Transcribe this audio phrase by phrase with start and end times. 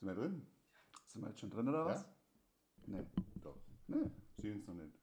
[0.00, 0.46] Sind wir drin?
[1.08, 2.02] Sind wir jetzt schon drin oder was?
[2.02, 2.08] Ja?
[2.86, 3.06] Nee.
[3.42, 3.58] Doch.
[3.86, 4.10] nee.
[4.38, 4.98] Sehen uns noch nicht.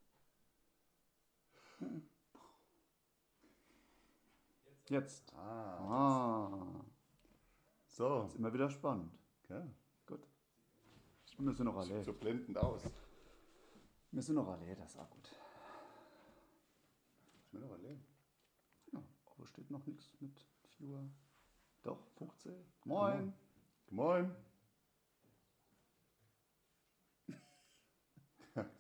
[4.90, 5.32] Jetzt.
[5.36, 5.78] Ah.
[5.78, 6.86] Ah.
[7.86, 8.24] So.
[8.24, 9.14] Ist immer wieder spannend.
[9.50, 9.68] Ja.
[10.08, 10.28] Gut.
[11.38, 11.86] Wir sind noch alle.
[11.86, 12.82] Sieht so blendend aus.
[14.12, 15.30] Wir sind noch alle, das ist auch gut.
[17.44, 18.04] Ist mir noch allein.
[18.94, 20.44] Ja, aber steht noch nichts mit
[20.76, 21.08] Viewer.
[21.84, 22.56] Doch, 15.
[22.86, 23.32] Moin.
[23.92, 24.26] Moin.
[24.26, 24.36] Ja,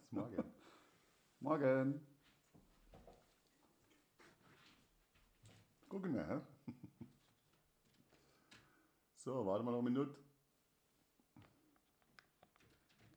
[0.07, 0.43] ist morgen.
[1.39, 2.01] Morgen.
[5.89, 6.41] Gucken wir, hä?
[9.15, 10.15] So, warte mal noch eine Minute.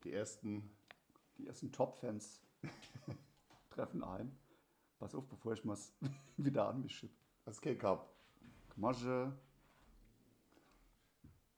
[0.03, 0.69] Die ersten.
[1.39, 2.41] Die ersten Top-Fans
[3.71, 4.37] treffen ein.
[4.99, 5.95] Pass auf, bevor ich was
[6.37, 7.09] wieder anmische.
[7.45, 8.13] Was geht ab?
[8.75, 9.33] Masche.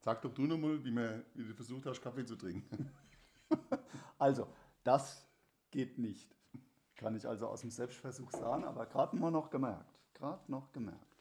[0.01, 0.95] Sag doch du nochmal, wie,
[1.33, 2.91] wie du versucht hast, Kaffee zu trinken.
[4.19, 4.47] Also,
[4.83, 5.22] das
[5.73, 6.29] geht nicht.
[6.95, 9.99] Kann ich also aus dem Selbstversuch sagen, aber gerade mal noch gemerkt.
[10.13, 11.17] Gerade noch gemerkt.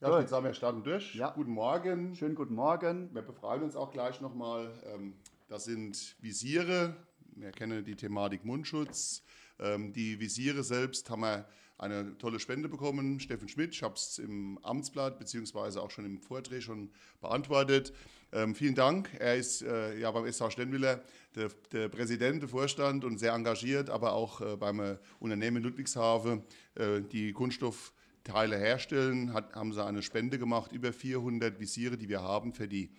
[0.00, 0.20] Ja, Gut.
[0.20, 1.14] jetzt sagen wir starten durch.
[1.14, 1.30] Ja.
[1.30, 2.14] Guten Morgen.
[2.14, 3.12] Schönen guten Morgen.
[3.14, 4.70] Wir befreien uns auch gleich nochmal.
[4.94, 5.14] Ähm,
[5.48, 6.94] das sind Visiere.
[7.34, 9.22] Wir kennen die Thematik Mundschutz.
[9.58, 13.18] Ähm, die Visiere selbst haben wir eine tolle Spende bekommen.
[13.18, 16.90] Steffen Schmidt, ich habe es im Amtsblatt beziehungsweise auch schon im Vortrag schon
[17.22, 17.94] beantwortet.
[18.32, 19.10] Ähm, vielen Dank.
[19.18, 21.00] Er ist äh, ja beim SV Stenwiller
[21.36, 26.42] der, der Präsident, der Vorstand und sehr engagiert, aber auch äh, beim äh, Unternehmen Ludwigshafen,
[26.74, 32.22] äh, die Kunststoffteile herstellen, hat, haben sie eine Spende gemacht, über 400 Visiere, die wir
[32.22, 32.90] haben für die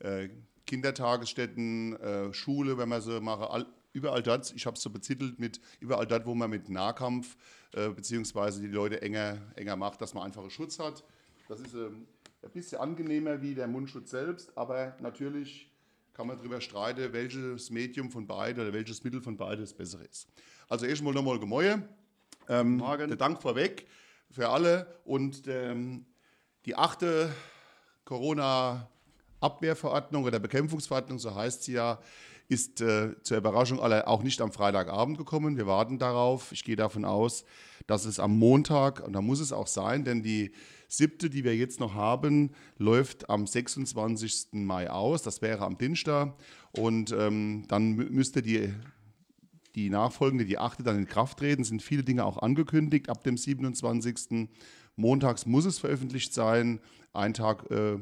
[0.00, 0.28] äh,
[0.66, 1.98] Kindertagesstätten,
[2.32, 6.06] Schule, wenn man sie machen, all, überall dort, ich habe es so betitelt mit überall
[6.06, 7.36] dort, wo man mit Nahkampf
[7.72, 11.04] beziehungsweise die Leute enger, enger macht, dass man einfachen Schutz hat.
[11.48, 12.06] Das ist ähm,
[12.42, 15.70] ein bisschen angenehmer wie der Mundschutz selbst, aber natürlich
[16.12, 20.04] kann man darüber streiten, welches Medium von beiden oder welches Mittel von beiden das bessere
[20.04, 20.28] ist.
[20.68, 21.82] Also erstmal nochmal Gemäue.
[22.48, 23.08] Ähm, Morgen.
[23.08, 23.86] Der Dank vorweg
[24.30, 26.04] für alle und ähm,
[26.66, 27.32] die achte
[29.42, 31.98] Corona-Abwehrverordnung oder Bekämpfungsverordnung, so heißt sie ja,
[32.48, 35.56] ist äh, zur Überraschung aller auch nicht am Freitagabend gekommen.
[35.56, 36.52] Wir warten darauf.
[36.52, 37.44] Ich gehe davon aus,
[37.86, 40.52] dass es am Montag, und da muss es auch sein, denn die
[40.88, 44.48] siebte, die wir jetzt noch haben, läuft am 26.
[44.52, 45.22] Mai aus.
[45.22, 46.34] Das wäre am Dienstag.
[46.72, 48.72] Und ähm, dann mü- müsste die
[49.74, 51.64] die nachfolgende, die achte, dann in Kraft treten.
[51.64, 54.50] Sind viele Dinge auch angekündigt ab dem 27.
[54.96, 56.78] Montags muss es veröffentlicht sein.
[57.14, 57.96] Ein Tag, äh,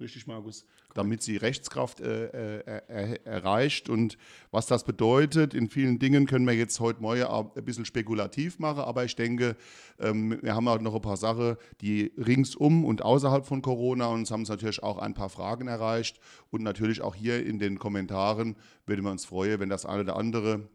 [0.00, 0.64] richtig, Markus,
[0.94, 3.88] damit sie Rechtskraft äh, äh, er, erreicht.
[3.88, 4.18] Und
[4.50, 8.80] was das bedeutet, in vielen Dingen können wir jetzt heute auch ein bisschen spekulativ machen.
[8.80, 9.56] Aber ich denke,
[9.98, 14.20] ähm, wir haben auch noch ein paar Sachen, die ringsum und außerhalb von Corona und
[14.20, 16.20] uns haben es natürlich auch ein paar Fragen erreicht.
[16.50, 20.16] Und natürlich auch hier in den Kommentaren würden wir uns freuen, wenn das eine oder
[20.16, 20.68] andere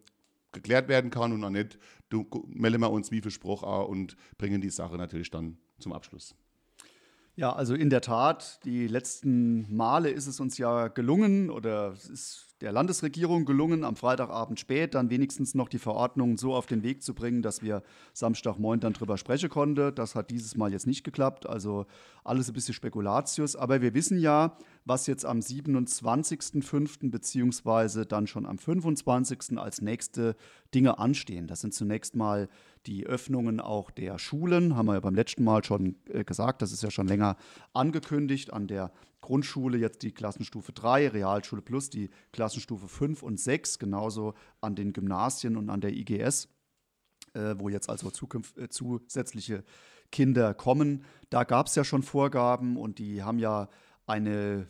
[0.51, 1.77] geklärt werden kann und auch nicht,
[2.47, 6.35] melden wir uns wie an und bringen die Sache natürlich dann zum Abschluss.
[7.37, 12.09] Ja, also in der Tat, die letzten Male ist es uns ja gelungen oder es
[12.09, 16.81] ist der Landesregierung gelungen, am Freitagabend spät dann wenigstens noch die Verordnung so auf den
[16.81, 19.93] Weg zu bringen, dass wir Samstagmorgen dann drüber sprechen konnten.
[19.93, 21.85] Das hat dieses Mal jetzt nicht geklappt, also
[22.23, 23.57] alles ein bisschen Spekulatius.
[23.57, 27.11] Aber wir wissen ja, was jetzt am 27.05.
[27.11, 29.57] beziehungsweise dann schon am 25.
[29.57, 30.37] als nächste
[30.73, 31.47] Dinge anstehen.
[31.47, 32.47] Das sind zunächst mal
[32.87, 36.71] die Öffnungen auch der Schulen, haben wir ja beim letzten Mal schon äh, gesagt, das
[36.71, 37.37] ist ja schon länger
[37.73, 38.53] angekündigt.
[38.53, 38.91] An der
[39.21, 44.93] Grundschule jetzt die Klassenstufe 3, Realschule Plus die Klassenstufe 5 und 6, genauso an den
[44.93, 46.47] Gymnasien und an der IGS,
[47.33, 49.63] äh, wo jetzt also zukünft, äh, zusätzliche
[50.11, 51.03] Kinder kommen.
[51.29, 53.67] Da gab es ja schon Vorgaben und die haben ja
[54.05, 54.67] eine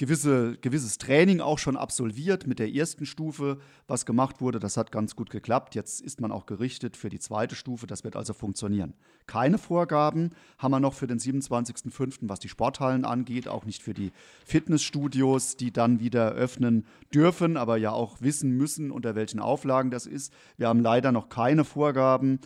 [0.00, 4.58] gewisse, gewisses Training auch schon absolviert mit der ersten Stufe, was gemacht wurde.
[4.58, 5.74] Das hat ganz gut geklappt.
[5.74, 7.86] Jetzt ist man auch gerichtet für die zweite Stufe.
[7.86, 8.94] Das wird also funktionieren.
[9.26, 13.92] Keine Vorgaben haben wir noch für den 27.05., was die Sporthallen angeht, auch nicht für
[13.92, 14.10] die
[14.46, 20.06] Fitnessstudios, die dann wieder öffnen dürfen, aber ja auch wissen müssen, unter welchen Auflagen das
[20.06, 20.32] ist.
[20.56, 22.40] Wir haben leider noch keine Vorgaben.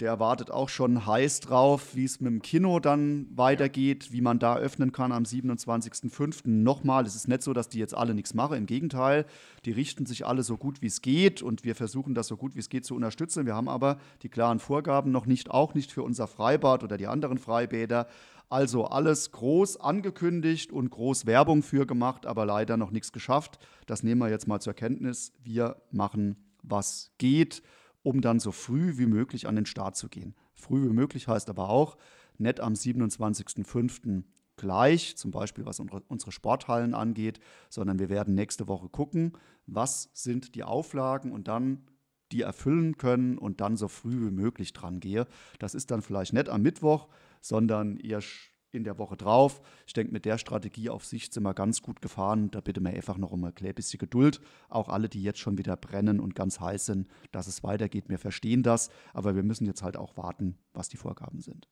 [0.00, 4.38] Der wartet auch schon heiß drauf, wie es mit dem Kino dann weitergeht, wie man
[4.38, 6.42] da öffnen kann am 27.05.
[6.44, 8.58] Nochmal, es ist nicht so, dass die jetzt alle nichts machen.
[8.58, 9.26] Im Gegenteil,
[9.64, 12.54] die richten sich alle so gut wie es geht und wir versuchen das so gut
[12.54, 13.44] wie es geht zu unterstützen.
[13.44, 17.08] Wir haben aber die klaren Vorgaben noch nicht, auch nicht für unser Freibad oder die
[17.08, 18.06] anderen Freibäder.
[18.48, 23.58] Also alles groß angekündigt und groß Werbung für gemacht, aber leider noch nichts geschafft.
[23.86, 25.32] Das nehmen wir jetzt mal zur Kenntnis.
[25.42, 27.64] Wir machen, was geht
[28.08, 30.34] um dann so früh wie möglich an den Start zu gehen.
[30.54, 31.98] Früh wie möglich heißt aber auch,
[32.38, 34.22] nicht am 27.05.
[34.56, 37.38] gleich, zum Beispiel was unsere Sporthallen angeht,
[37.68, 39.32] sondern wir werden nächste Woche gucken,
[39.66, 41.84] was sind die Auflagen und dann
[42.32, 45.26] die erfüllen können und dann so früh wie möglich dran gehe.
[45.58, 47.08] Das ist dann vielleicht nicht am Mittwoch,
[47.42, 48.22] sondern eher
[48.72, 49.60] in der Woche drauf.
[49.86, 52.50] Ich denke, mit der Strategie auf sich sind wir ganz gut gefahren.
[52.50, 54.40] Da bitte wir einfach noch um ein klein bisschen Geduld.
[54.68, 58.08] Auch alle, die jetzt schon wieder brennen und ganz heiß sind, dass es weitergeht.
[58.08, 61.68] Wir verstehen das, aber wir müssen jetzt halt auch warten, was die Vorgaben sind.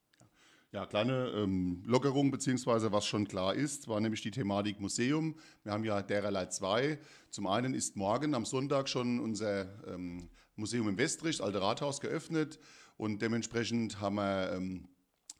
[0.72, 5.36] Ja, kleine ähm, Lockerung, beziehungsweise was schon klar ist, war nämlich die Thematik Museum.
[5.62, 6.98] Wir haben ja dererlei zwei.
[7.30, 12.58] Zum einen ist morgen am Sonntag schon unser ähm, Museum im Westrich, Alte Rathaus, geöffnet
[12.96, 14.88] und dementsprechend haben wir ähm,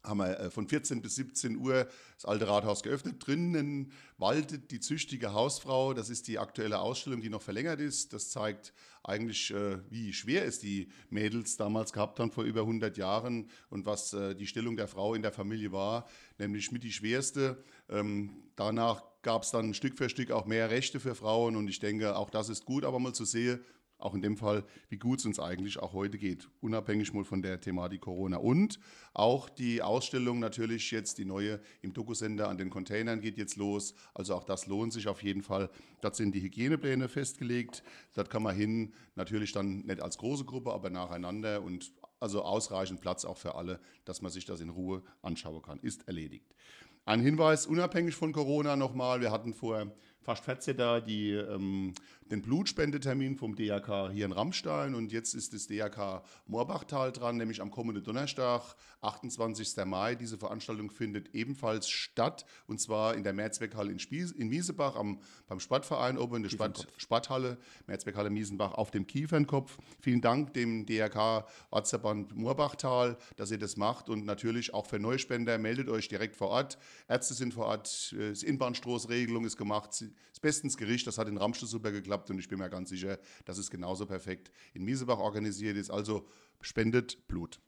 [0.06, 3.17] haben wir äh, von 14 bis 17 Uhr das alte Rathaus geöffnet.
[3.26, 5.93] Drinnen waltet die züchtige Hausfrau.
[5.94, 8.12] Das ist die aktuelle Ausstellung, die noch verlängert ist.
[8.12, 8.73] Das zeigt
[9.03, 13.87] eigentlich, äh, wie schwer es die Mädels damals gehabt haben vor über 100 Jahren und
[13.87, 16.08] was äh, die Stellung der Frau in der Familie war,
[16.38, 17.62] nämlich mit die schwerste.
[17.88, 21.81] Ähm, danach gab es dann Stück für Stück auch mehr Rechte für Frauen und ich
[21.81, 23.61] denke, auch das ist gut, aber mal zu sehen,
[23.98, 27.43] auch in dem Fall, wie gut es uns eigentlich auch heute geht, unabhängig mal von
[27.43, 28.37] der Thematik Corona.
[28.37, 28.78] Und
[29.14, 33.94] auch die Ausstellung natürlich jetzt, die neue im Dokusender an den Containern geht jetzt los.
[34.12, 35.70] Also auch das lohnt sich auf jeden Fall.
[36.02, 37.82] Dort sind die Hygienepläne festgelegt.
[38.14, 43.00] Dort kann man hin, natürlich dann nicht als große Gruppe, aber nacheinander und also ausreichend
[43.00, 45.78] Platz auch für alle, dass man sich das in Ruhe anschauen kann.
[45.81, 46.54] Ist erledigt.
[47.04, 51.94] Ein Hinweis, unabhängig von Corona nochmal, wir hatten vor fast 14 da die, ähm,
[52.31, 57.61] den Blutspendetermin vom DRK hier in Rammstein und jetzt ist das DRK Moorbachtal dran, nämlich
[57.61, 59.84] am kommenden Donnerstag, 28.
[59.84, 60.17] Mai.
[60.17, 65.20] Diese Veranstaltung findet ebenfalls statt und zwar in der Mehrzweckhalle in, Spies, in Miesebach am,
[65.46, 69.79] beim Sportverein oben in der Sport, Sporthalle, Mehrzweckhalle Miesenbach auf dem Kiefernkopf.
[70.00, 75.58] Vielen Dank dem DRK Ortsverband Moorbachtal, dass ihr das macht und natürlich auch für Neuspender
[75.58, 76.79] meldet euch direkt vor Ort.
[77.08, 81.37] Ärzte sind vor Ort, äh, das Inbahnstoßregelung ist gemacht, ist bestens Gericht, das hat in
[81.37, 85.18] Ramstedt super geklappt und ich bin mir ganz sicher, dass es genauso perfekt in Miesebach
[85.18, 85.90] organisiert ist.
[85.90, 86.26] Also
[86.60, 87.60] spendet Blut.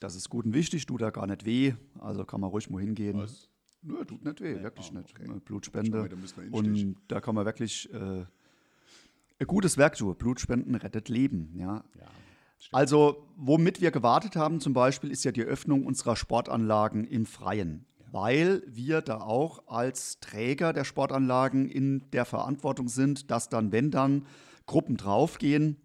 [0.00, 2.80] Das ist gut und wichtig, tut da gar nicht weh, also kann man ruhig mal
[2.80, 3.16] hingehen.
[3.18, 3.48] Was?
[3.82, 5.18] Nö, tut nicht weh, wirklich ah, nicht.
[5.18, 5.40] Okay.
[5.44, 6.08] Blutspende.
[6.50, 8.24] und da kann man wirklich äh,
[9.38, 10.14] ein gutes Werk tun.
[10.16, 11.54] Blutspenden rettet Leben.
[11.56, 11.84] Ja.
[11.98, 12.06] ja
[12.72, 17.86] also, womit wir gewartet haben zum Beispiel, ist ja die Öffnung unserer Sportanlagen im Freien
[18.14, 23.90] weil wir da auch als Träger der Sportanlagen in der Verantwortung sind, dass dann, wenn
[23.90, 24.24] dann
[24.66, 25.78] Gruppen draufgehen,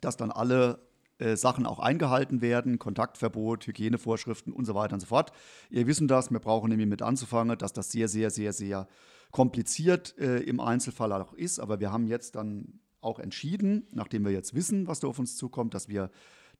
[0.00, 0.80] dass dann alle
[1.18, 5.30] äh, Sachen auch eingehalten werden, Kontaktverbot, Hygienevorschriften und so weiter und so fort.
[5.70, 8.88] Ihr wissen das, wir brauchen nämlich mit anzufangen, dass das sehr, sehr, sehr, sehr
[9.30, 14.32] kompliziert äh, im Einzelfall auch ist, aber wir haben jetzt dann auch entschieden, nachdem wir
[14.32, 16.10] jetzt wissen, was da auf uns zukommt, dass wir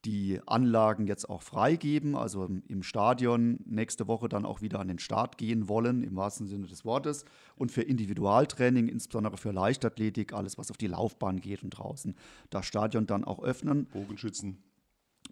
[0.04, 4.98] die Anlagen jetzt auch freigeben, also im Stadion nächste Woche dann auch wieder an den
[4.98, 7.24] Start gehen wollen, im wahrsten Sinne des Wortes.
[7.56, 12.16] Und für Individualtraining, insbesondere für Leichtathletik, alles, was auf die Laufbahn geht und draußen,
[12.50, 13.86] das Stadion dann auch öffnen.
[13.86, 14.58] Bogenschützen.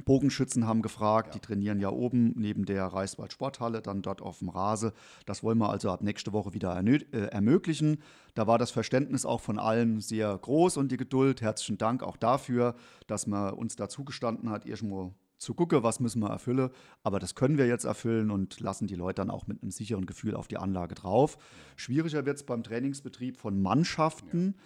[0.00, 1.32] Bogenschützen haben gefragt, ja.
[1.34, 4.92] die trainieren ja oben neben der Reichswald Sporthalle, dann dort auf dem Rase.
[5.26, 7.98] Das wollen wir also ab nächste Woche wieder äh, ermöglichen.
[8.34, 11.40] Da war das Verständnis auch von allen sehr groß und die Geduld.
[11.40, 12.74] Herzlichen Dank auch dafür,
[13.06, 16.70] dass man uns dazu gestanden hat, irgendwo zu gucken, was müssen wir erfüllen.
[17.02, 20.06] Aber das können wir jetzt erfüllen und lassen die Leute dann auch mit einem sicheren
[20.06, 21.38] Gefühl auf die Anlage drauf.
[21.76, 24.54] Schwieriger wird es beim Trainingsbetrieb von Mannschaften.
[24.56, 24.62] Ja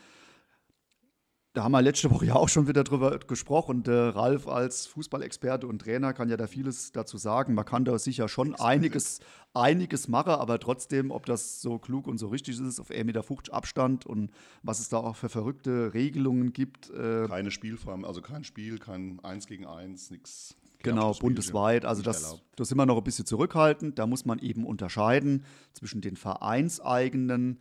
[1.54, 3.76] da haben wir letzte Woche ja auch schon wieder drüber gesprochen.
[3.76, 7.54] Und, äh, Ralf als Fußballexperte und Trainer kann ja da vieles dazu sagen.
[7.54, 9.20] Man kann da sicher schon einiges,
[9.54, 13.24] einiges machen, aber trotzdem, ob das so klug und so richtig ist, auf 1,50 Meter
[13.54, 14.32] Abstand und
[14.64, 16.90] was es da auch für verrückte Regelungen gibt.
[16.90, 20.56] Äh, Keine Spielform, also kein Spiel, kein Eins gegen Eins, nichts.
[20.82, 21.84] Genau, bundesweit.
[21.84, 23.98] Also das, das sind wir noch ein bisschen zurückhaltend.
[23.98, 27.58] Da muss man eben unterscheiden zwischen den vereinseigenen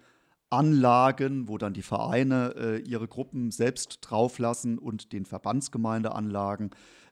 [0.54, 6.70] Anlagen, wo dann die Vereine äh, ihre Gruppen selbst drauflassen und den Verbandsgemeindeanlagen,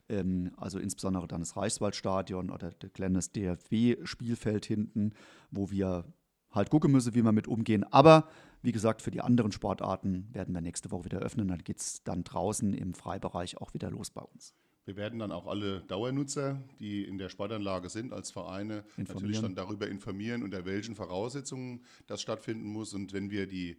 [0.10, 5.14] ähm, also insbesondere dann das Reichswaldstadion oder das kleines DFB-Spielfeld hinten,
[5.50, 6.06] wo wir
[6.52, 7.84] halt gucken müssen, wie wir mit umgehen.
[7.92, 8.28] Aber
[8.62, 11.48] wie gesagt, für die anderen Sportarten werden wir nächste Woche wieder öffnen.
[11.48, 14.54] Dann geht es dann draußen im Freibereich auch wieder los bei uns.
[14.86, 19.54] Wir werden dann auch alle Dauernutzer, die in der Sportanlage sind, als Vereine natürlich dann
[19.54, 22.94] darüber informieren, unter welchen Voraussetzungen das stattfinden muss.
[22.96, 23.78] Und wenn wir die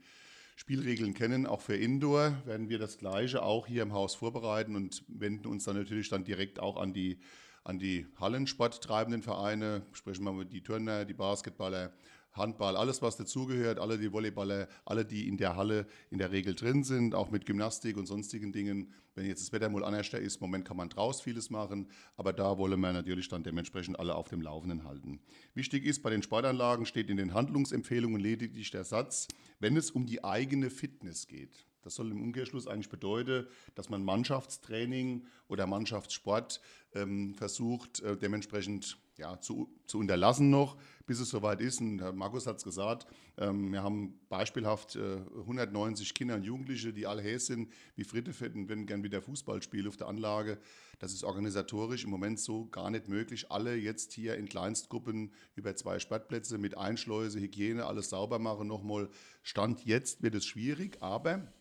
[0.55, 5.03] Spielregeln kennen, auch für Indoor, werden wir das Gleiche auch hier im Haus vorbereiten und
[5.09, 7.19] wenden uns dann natürlich dann direkt auch an die,
[7.65, 11.93] an die Hallensporttreibenden Vereine, sprechen wir mit die Turner, die Basketballer,
[12.33, 16.55] Handball, alles was dazugehört, alle die Volleyballer, alle die in der Halle in der Regel
[16.55, 18.93] drin sind, auch mit Gymnastik und sonstigen Dingen.
[19.15, 22.33] Wenn jetzt das Wetter mal anders ist, im Moment kann man draußen vieles machen, aber
[22.33, 25.21] da wollen wir natürlich dann dementsprechend alle auf dem Laufenden halten.
[25.55, 29.29] Wichtig ist, bei den Sportanlagen steht in den Handlungsempfehlungen lediglich der Satz,
[29.61, 31.67] wenn es um die eigene Fitness geht.
[31.83, 36.61] Das soll im Umkehrschluss eigentlich bedeuten, dass man Mannschaftstraining oder Mannschaftssport
[36.95, 40.77] ähm, versucht, äh, dementsprechend ja, zu, zu unterlassen noch,
[41.07, 41.81] bis es soweit ist.
[41.81, 46.93] Und Herr Markus hat es gesagt, ähm, wir haben beispielhaft äh, 190 Kinder und Jugendliche,
[46.93, 50.59] die alle häs sind, wie Frittefett und wenn gern wieder Fußball spielen auf der Anlage.
[50.99, 53.51] Das ist organisatorisch im Moment so gar nicht möglich.
[53.51, 58.69] Alle jetzt hier in Kleinstgruppen über zwei Sportplätze mit Einschleuse, Hygiene, alles sauber machen.
[58.69, 59.09] Nochmal,
[59.43, 61.53] Stand jetzt wird es schwierig, aber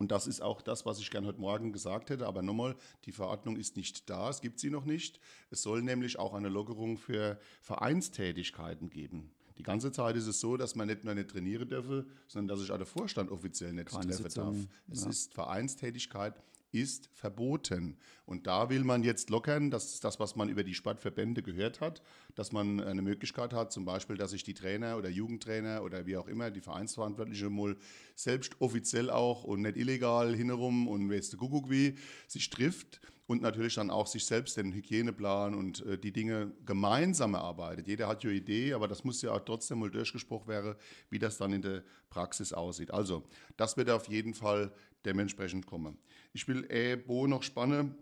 [0.00, 2.26] und das ist auch das, was ich gerne heute Morgen gesagt hätte.
[2.26, 5.20] Aber nochmal, die Verordnung ist nicht da, es gibt sie noch nicht.
[5.50, 9.30] Es soll nämlich auch eine Lockerung für Vereinstätigkeiten geben.
[9.58, 12.60] Die ganze Zeit ist es so, dass man nicht nur nicht trainieren dürfe, sondern dass
[12.60, 14.68] sich auch der Vorstand offiziell nicht Keine treffen Sitzung, darf.
[14.90, 15.10] Es ja.
[15.10, 16.34] ist Vereinstätigkeit
[16.72, 17.96] ist verboten.
[18.26, 21.80] Und da will man jetzt lockern, das ist das, was man über die Sportverbände gehört
[21.80, 22.02] hat,
[22.34, 26.16] dass man eine Möglichkeit hat, zum Beispiel, dass sich die Trainer oder Jugendtrainer oder wie
[26.16, 27.76] auch immer, die Vereinsverantwortliche mal
[28.14, 31.96] selbst offiziell auch und nicht illegal hinherum und weißt du Kuckuck wie,
[32.28, 33.00] sich trifft
[33.30, 37.86] und natürlich dann auch sich selbst den Hygieneplan und äh, die Dinge gemeinsam erarbeitet.
[37.86, 40.74] Jeder hat ja Idee, aber das muss ja auch trotzdem mal durchgesprochen werden,
[41.10, 42.90] wie das dann in der Praxis aussieht.
[42.90, 43.22] Also,
[43.56, 44.72] das wird auf jeden Fall
[45.04, 45.96] dementsprechend kommen.
[46.32, 47.94] Ich will äh, Bo noch spannen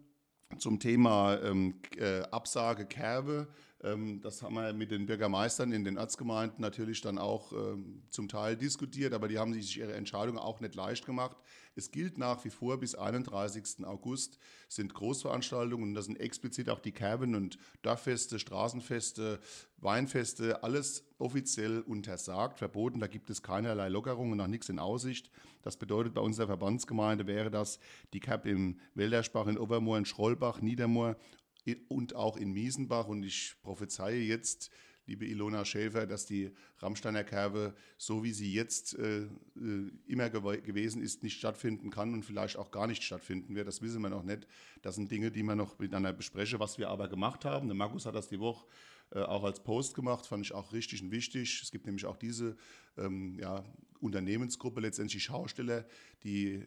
[0.59, 3.49] zum Thema ähm, äh, Absage Kerbe.
[3.83, 8.29] Ähm, das haben wir mit den Bürgermeistern in den Ortsgemeinden natürlich dann auch ähm, zum
[8.29, 11.37] Teil diskutiert, aber die haben sich ihre Entscheidung auch nicht leicht gemacht.
[11.77, 13.87] Es gilt nach wie vor bis 31.
[13.87, 19.39] August sind Großveranstaltungen und das sind explizit auch die Kerben und Dorffeste, Straßenfeste,
[19.77, 22.99] Weinfeste, alles offiziell untersagt, verboten.
[22.99, 25.31] Da gibt es keinerlei Lockerungen, noch nichts in Aussicht.
[25.63, 27.79] Das bedeutet, bei unserer Verbandsgemeinde wäre das
[28.13, 31.17] die Kerb im Wälderspach, in Obermoor, in Schrollbach, Niedermoor
[31.89, 33.09] und auch in Miesenbach.
[33.09, 34.71] Und ich prophezeie jetzt,
[35.07, 40.61] liebe Ilona Schäfer, dass die Rammsteiner Kerbe, so wie sie jetzt äh, äh immer gew
[40.63, 43.67] gewesen ist, nicht stattfinden kann und vielleicht auch gar nicht stattfinden wird.
[43.67, 44.47] Das wissen wir noch nicht.
[44.83, 47.69] Das sind Dinge, die wir noch miteinander besprechen, was wir aber gemacht haben.
[47.69, 48.67] Der Markus hat das die Woche
[49.11, 51.61] äh, auch als Post gemacht, fand ich auch richtig und wichtig.
[51.63, 52.57] Es gibt nämlich auch diese
[52.99, 53.65] ähm, ja,
[54.01, 55.87] Unternehmensgruppe, letztendlich Schausteller,
[56.23, 56.67] die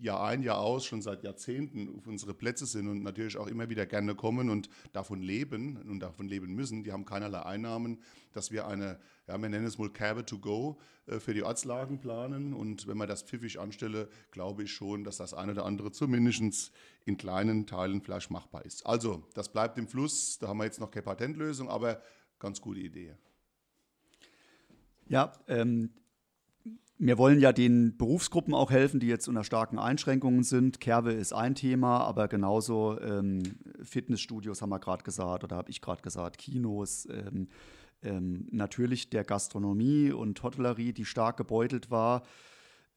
[0.00, 3.68] Jahr ein, Jahr aus, schon seit Jahrzehnten auf unsere Plätze sind und natürlich auch immer
[3.68, 6.84] wieder gerne kommen und davon leben und davon leben müssen.
[6.84, 8.02] Die haben keinerlei Einnahmen,
[8.32, 12.00] dass wir eine, ja, wir nennen es mal Cabin to Go äh, für die Ortslagen
[12.00, 12.54] planen.
[12.54, 16.72] Und wenn man das pfiffig anstelle, glaube ich schon, dass das eine oder andere zumindest
[17.04, 18.86] in kleinen Teilen vielleicht machbar ist.
[18.86, 20.38] Also, das bleibt im Fluss.
[20.38, 22.00] Da haben wir jetzt noch keine Patentlösung, aber
[22.38, 23.16] ganz gute Idee.
[25.08, 25.90] Ja, ähm,
[27.02, 30.80] wir wollen ja den Berufsgruppen auch helfen, die jetzt unter starken Einschränkungen sind.
[30.80, 33.42] Kerbe ist ein Thema, aber genauso ähm,
[33.82, 37.48] Fitnessstudios haben wir gerade gesagt oder habe ich gerade gesagt, Kinos, ähm,
[38.02, 42.22] ähm, natürlich der Gastronomie und Hotellerie, die stark gebeutelt war.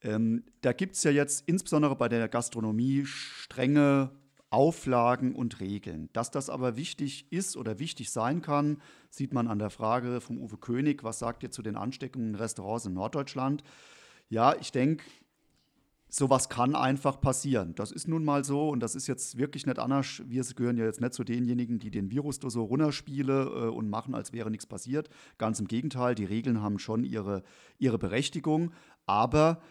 [0.01, 4.11] Ähm, da gibt es ja jetzt insbesondere bei der Gastronomie strenge
[4.53, 6.09] Auflagen und Regeln.
[6.13, 8.77] Dass das aber wichtig ist oder wichtig sein kann,
[9.09, 12.35] sieht man an der Frage vom Uwe König, was sagt ihr zu den Ansteckungen in
[12.35, 13.63] Restaurants in Norddeutschland?
[14.29, 15.05] Ja, ich denke,
[16.07, 17.73] sowas kann einfach passieren.
[17.73, 20.21] Das ist nun mal so und das ist jetzt wirklich nicht anders.
[20.27, 23.89] Wir gehören ja jetzt nicht zu denjenigen, die den Virus da so runterspielen äh, und
[23.89, 25.09] machen, als wäre nichts passiert.
[25.39, 27.41] Ganz im Gegenteil, die Regeln haben schon ihre,
[27.79, 28.71] ihre Berechtigung.
[29.07, 29.63] Aber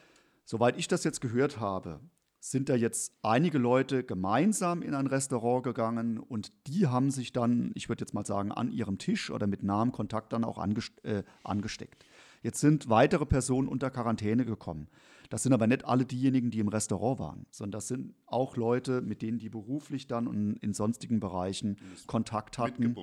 [0.44, 2.00] soweit ich das jetzt gehört habe,
[2.44, 7.70] sind da jetzt einige Leute gemeinsam in ein Restaurant gegangen und die haben sich dann,
[7.76, 10.58] ich würde jetzt mal sagen, an ihrem Tisch oder mit nahem Kontakt dann auch
[11.04, 12.04] äh, angesteckt.
[12.42, 14.88] Jetzt sind weitere Personen unter Quarantäne gekommen.
[15.30, 19.02] Das sind aber nicht alle diejenigen, die im Restaurant waren, sondern das sind auch Leute,
[19.02, 21.76] mit denen die beruflich dann und in sonstigen Bereichen
[22.08, 22.96] Kontakt hatten,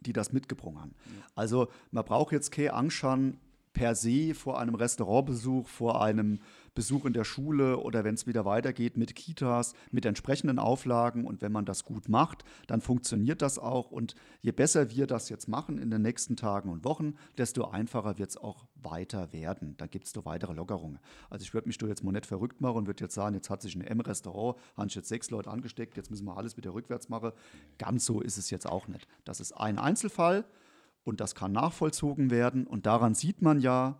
[0.00, 0.94] die das mitgebracht haben.
[1.06, 1.22] Ja.
[1.36, 3.38] Also man braucht jetzt keine Angst haben
[3.72, 6.40] per se vor einem Restaurantbesuch, vor einem
[6.78, 11.24] Besuch in der Schule oder wenn es wieder weitergeht mit Kitas, mit entsprechenden Auflagen.
[11.24, 13.90] Und wenn man das gut macht, dann funktioniert das auch.
[13.90, 18.16] Und je besser wir das jetzt machen in den nächsten Tagen und Wochen, desto einfacher
[18.18, 19.74] wird es auch weiter werden.
[19.76, 21.00] Da gibt es doch weitere Lockerungen.
[21.30, 23.50] Also ich würde mich doch jetzt mal nicht verrückt machen und würde jetzt sagen, jetzt
[23.50, 26.74] hat sich ein M-Restaurant, haben sich jetzt sechs Leute angesteckt, jetzt müssen wir alles wieder
[26.74, 27.32] rückwärts machen.
[27.78, 29.08] Ganz so ist es jetzt auch nicht.
[29.24, 30.44] Das ist ein Einzelfall
[31.02, 32.68] und das kann nachvollzogen werden.
[32.68, 33.98] Und daran sieht man ja,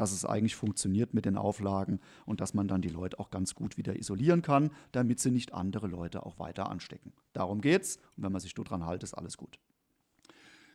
[0.00, 3.54] dass es eigentlich funktioniert mit den Auflagen und dass man dann die Leute auch ganz
[3.54, 7.12] gut wieder isolieren kann, damit sie nicht andere Leute auch weiter anstecken.
[7.34, 9.58] Darum geht's und wenn man sich dran hält, ist alles gut.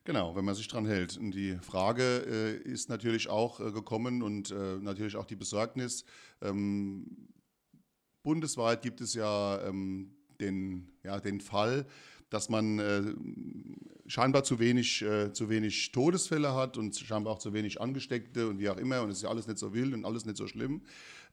[0.03, 1.17] Genau, wenn man sich dran hält.
[1.17, 6.05] Und die Frage äh, ist natürlich auch äh, gekommen und äh, natürlich auch die Besorgnis.
[6.43, 7.29] Ähm,
[8.21, 11.87] bundesweit gibt es ja, ähm, den, ja den Fall,
[12.29, 13.01] dass man äh,
[14.07, 18.59] scheinbar zu wenig, äh, zu wenig Todesfälle hat und scheinbar auch zu wenig Angesteckte und
[18.59, 20.47] wie auch immer und es ist ja alles nicht so wild und alles nicht so
[20.47, 20.81] schlimm.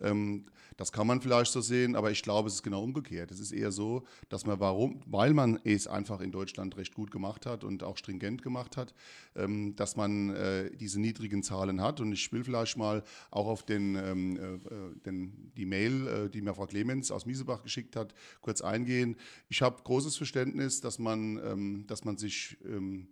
[0.01, 0.45] Ähm,
[0.77, 3.31] das kann man vielleicht so sehen, aber ich glaube, es ist genau umgekehrt.
[3.31, 7.11] Es ist eher so, dass man warum, weil man es einfach in Deutschland recht gut
[7.11, 8.95] gemacht hat und auch stringent gemacht hat,
[9.37, 12.01] ähm, dass man äh, diese niedrigen Zahlen hat.
[12.01, 16.41] Und ich will vielleicht mal auch auf den, ähm, äh, den, die Mail, äh, die
[16.41, 19.17] mir Frau Clemens aus Miesebach geschickt hat, kurz eingehen.
[19.49, 23.09] Ich habe großes Verständnis, dass man, ähm, dass man sich ähm,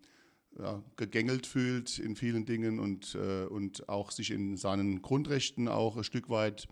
[0.59, 5.97] ja, gegängelt fühlt in vielen Dingen und, äh, und auch sich in seinen Grundrechten auch
[5.97, 6.69] ein Stück weit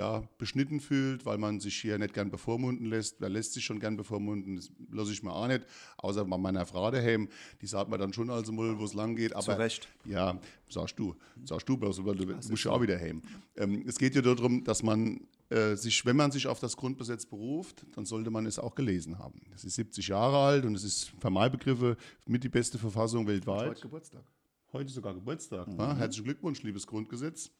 [0.00, 3.20] ja, beschnitten fühlt, weil man sich hier nicht gern bevormunden lässt.
[3.20, 4.56] Wer lässt sich schon gern bevormunden?
[4.56, 5.66] Das lasse ich mir auch nicht.
[5.98, 7.28] Außer bei meiner Frau daheim.
[7.60, 9.34] Die sagt mir dann schon also mal, wo es lang geht.
[9.34, 9.88] Aber, Zu Recht.
[10.06, 10.40] Ja,
[10.70, 11.14] sagst du.
[11.44, 13.20] Sagst du bloß, weil du musst ja auch wieder heim.
[13.56, 17.26] Ähm, es geht ja darum, dass man äh, sich, wenn man sich auf das Grundgesetz
[17.26, 19.42] beruft, dann sollte man es auch gelesen haben.
[19.54, 23.26] Es ist 70 Jahre alt und es ist für meine Begriffe mit die beste Verfassung
[23.26, 23.68] weltweit.
[23.68, 24.24] Heute Geburtstag.
[24.72, 25.68] Heute sogar Geburtstag.
[25.68, 25.96] Mhm.
[25.96, 27.50] Herzlichen Glückwunsch, liebes Grundgesetz.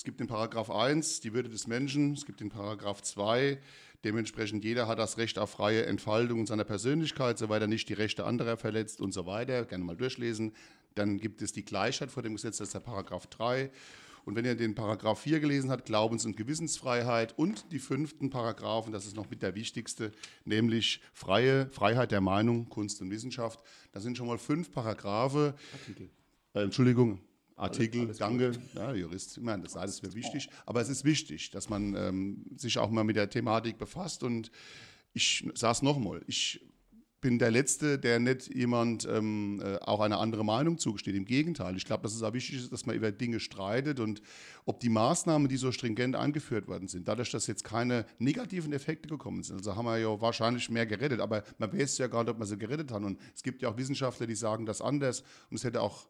[0.00, 2.14] Es gibt den Paragraph 1, die Würde des Menschen.
[2.14, 3.58] Es gibt den Paragraph 2,
[4.02, 8.24] dementsprechend jeder hat das Recht auf freie Entfaltung seiner Persönlichkeit, soweit er nicht die Rechte
[8.24, 9.66] anderer verletzt und so weiter.
[9.66, 10.54] Gerne mal durchlesen.
[10.94, 13.70] Dann gibt es die Gleichheit vor dem Gesetz, das ist der Paragraph 3.
[14.24, 18.94] Und wenn ihr den Paragraph 4 gelesen habt, Glaubens- und Gewissensfreiheit und die fünften Paragraphen,
[18.94, 20.12] das ist noch mit der wichtigste,
[20.46, 23.62] nämlich freie Freiheit der Meinung, Kunst und Wissenschaft.
[23.92, 25.54] Das sind schon mal fünf Paragraphe.
[25.74, 26.08] Artikel.
[26.54, 27.20] Äh, Entschuldigung,
[27.60, 30.88] Artikel, alles, alles danke, ja, Jurist, ich meine, das ist alles mir wichtig, aber es
[30.88, 34.22] ist wichtig, dass man ähm, sich auch mal mit der Thematik befasst.
[34.22, 34.50] Und
[35.12, 36.60] ich sage es nochmal, ich
[37.20, 41.14] bin der Letzte, der nicht jemand ähm, äh, auch eine andere Meinung zugesteht.
[41.14, 44.22] Im Gegenteil, ich glaube, dass es auch wichtig ist, dass man über Dinge streitet und
[44.64, 49.08] ob die Maßnahmen, die so stringent eingeführt worden sind, dadurch, dass jetzt keine negativen Effekte
[49.08, 52.38] gekommen sind, also haben wir ja wahrscheinlich mehr gerettet, aber man weiß ja nicht, ob
[52.38, 53.02] man sie gerettet hat.
[53.02, 55.22] Und es gibt ja auch Wissenschaftler, die sagen das anders.
[55.50, 56.08] Und es hätte auch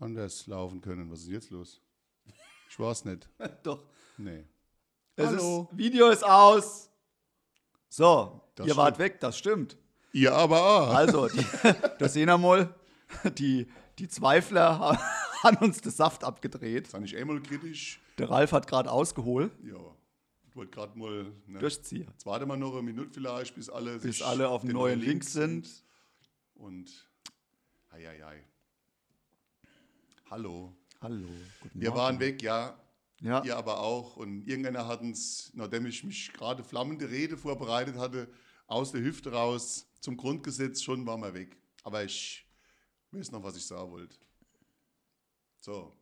[0.00, 1.10] anders laufen können.
[1.10, 1.80] Was ist jetzt los?
[2.68, 3.28] Ich weiß nicht.
[3.62, 3.84] Doch.
[4.16, 4.44] Nee.
[5.18, 5.68] Hallo.
[5.70, 6.90] Ist, Video ist aus.
[7.88, 8.84] So, das ihr stimmt.
[8.84, 9.76] wart weg, das stimmt.
[10.12, 10.94] Ihr aber auch.
[10.94, 11.44] Also, die,
[11.98, 12.74] das sehen wir mal.
[13.38, 13.66] Die,
[13.98, 14.98] die Zweifler
[15.42, 16.92] haben uns den Saft abgedreht.
[16.92, 18.00] Das ist ich einmal kritisch.
[18.18, 19.52] Der Ralf hat gerade ausgeholt.
[19.64, 19.78] Ja.
[20.48, 21.32] Ich wollte gerade mal.
[21.46, 22.08] Ne, Durchziehen.
[22.10, 25.24] Jetzt warte mal noch eine Minute vielleicht, bis alle, bis alle auf dem neuen Link
[25.24, 25.68] sind.
[26.54, 27.08] Und.
[27.90, 28.44] Ei, ei, ei.
[30.30, 30.72] Hallo.
[31.00, 31.26] Hallo.
[31.60, 32.80] Guten Wir waren weg, ja.
[33.20, 33.42] Ja.
[33.42, 34.16] Ihr aber auch.
[34.16, 38.28] Und irgendeiner hat uns, nachdem ich mich gerade flammende Rede vorbereitet hatte,
[38.68, 41.56] aus der Hüfte raus zum Grundgesetz, schon waren wir weg.
[41.82, 42.46] Aber ich
[43.10, 44.16] weiß noch, was ich sagen wollte.
[45.58, 45.96] So.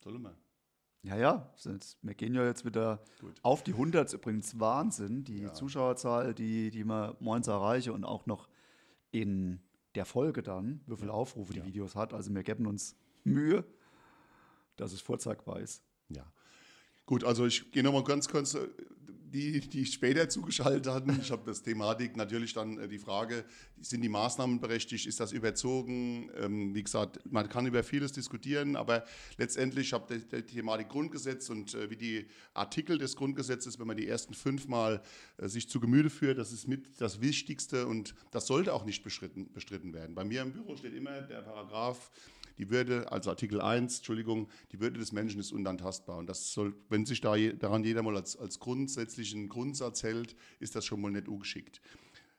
[0.00, 0.36] Sollen wir?
[1.02, 1.54] Ja, ja,
[2.02, 3.38] wir gehen ja jetzt wieder Gut.
[3.44, 4.12] auf die 100.
[4.12, 5.52] Übrigens Wahnsinn, die ja.
[5.52, 8.48] Zuschauerzahl, die, die wir morgens erreichen und auch noch
[9.12, 9.60] in
[9.94, 11.62] der Folge dann, wie viele Aufrufe ja.
[11.62, 12.12] die Videos hat.
[12.12, 13.64] Also wir geben uns Mühe,
[14.76, 15.82] dass es vorzeigbar ist.
[16.08, 16.24] Ja.
[17.06, 18.56] Gut, also ich gehe nochmal ganz kurz
[19.34, 21.18] die, die später zugeschaltet hatten.
[21.20, 23.44] Ich habe das Thematik natürlich dann äh, die Frage,
[23.80, 26.30] sind die Maßnahmen berechtigt, ist das überzogen?
[26.36, 29.04] Ähm, wie gesagt, man kann über vieles diskutieren, aber
[29.36, 33.96] letztendlich habe ich die Thematik Grundgesetz und äh, wie die Artikel des Grundgesetzes, wenn man
[33.96, 35.02] die ersten fünfmal
[35.38, 39.02] äh, sich zu Gemüte führt, das ist mit das Wichtigste und das sollte auch nicht
[39.02, 40.14] bestritten, bestritten werden.
[40.14, 42.12] Bei mir im Büro steht immer der Paragraph
[42.58, 46.18] die Würde, also Artikel 1, Entschuldigung, die Würde des Menschen ist unantastbar.
[46.18, 50.76] Und das soll, wenn sich da daran jeder mal als, als grundsätzlichen Grundsatz hält, ist
[50.76, 51.80] das schon mal nicht ungeschickt.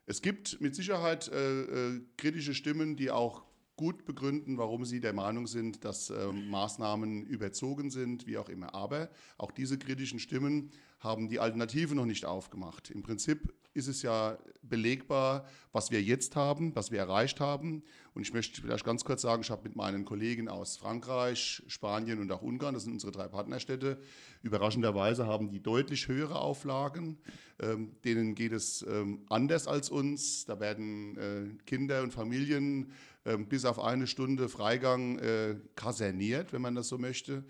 [0.05, 1.61] Es gibt mit Sicherheit äh,
[1.95, 3.43] äh, kritische Stimmen, die auch
[3.75, 8.73] gut begründen, warum sie der Meinung sind, dass äh, Maßnahmen überzogen sind, wie auch immer.
[8.73, 10.71] Aber auch diese kritischen Stimmen
[11.05, 12.91] haben die Alternative noch nicht aufgemacht.
[12.91, 17.83] Im Prinzip ist es ja belegbar, was wir jetzt haben, was wir erreicht haben.
[18.13, 22.19] Und ich möchte vielleicht ganz kurz sagen, ich habe mit meinen Kollegen aus Frankreich, Spanien
[22.19, 23.99] und auch Ungarn, das sind unsere drei Partnerstädte,
[24.41, 27.17] überraschenderweise haben die deutlich höhere Auflagen.
[27.59, 30.45] Ähm, denen geht es ähm, anders als uns.
[30.45, 32.91] Da werden äh, Kinder und Familien
[33.25, 37.43] äh, bis auf eine Stunde Freigang äh, kaserniert, wenn man das so möchte.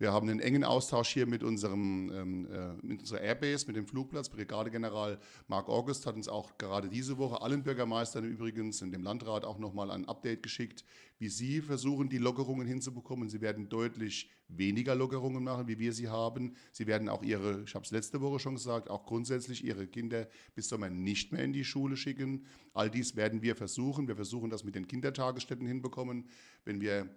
[0.00, 3.84] Wir haben einen engen Austausch hier mit, unserem, ähm, äh, mit unserer Airbase, mit dem
[3.84, 4.28] Flugplatz.
[4.28, 9.44] Brigadegeneral Mark August hat uns auch gerade diese Woche allen Bürgermeistern übrigens in dem Landrat
[9.44, 10.84] auch nochmal ein Update geschickt,
[11.18, 13.28] wie sie versuchen, die Lockerungen hinzubekommen.
[13.28, 16.54] Sie werden deutlich weniger Lockerungen machen, wie wir sie haben.
[16.70, 20.28] Sie werden auch ihre, ich habe es letzte Woche schon gesagt, auch grundsätzlich ihre Kinder
[20.54, 22.46] bis Sommer nicht mehr in die Schule schicken.
[22.72, 24.06] All dies werden wir versuchen.
[24.06, 26.28] Wir versuchen das mit den Kindertagesstätten hinbekommen.
[26.64, 27.10] Wenn wir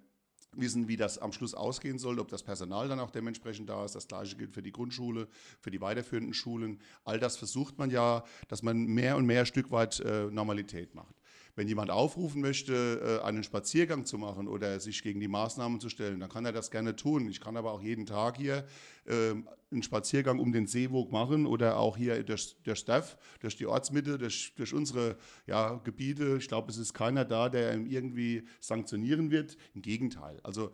[0.54, 3.96] wissen, wie das am Schluss ausgehen soll, ob das Personal dann auch dementsprechend da ist.
[3.96, 5.28] Das gleiche gilt für die Grundschule,
[5.60, 6.80] für die weiterführenden Schulen.
[7.04, 11.16] All das versucht man ja, dass man mehr und mehr Stück weit äh, Normalität macht.
[11.56, 15.90] Wenn jemand aufrufen möchte, äh, einen Spaziergang zu machen oder sich gegen die Maßnahmen zu
[15.90, 17.28] stellen, dann kann er das gerne tun.
[17.30, 18.66] Ich kann aber auch jeden Tag hier
[19.08, 23.66] ähm, einen Spaziergang um den Seewog machen oder auch hier durch, durch Staff, durch die
[23.66, 26.38] Ortsmitte, durch, durch unsere ja, Gebiete.
[26.38, 29.58] Ich glaube, es ist keiner da, der irgendwie sanktionieren wird.
[29.74, 30.40] Im Gegenteil.
[30.44, 30.72] Also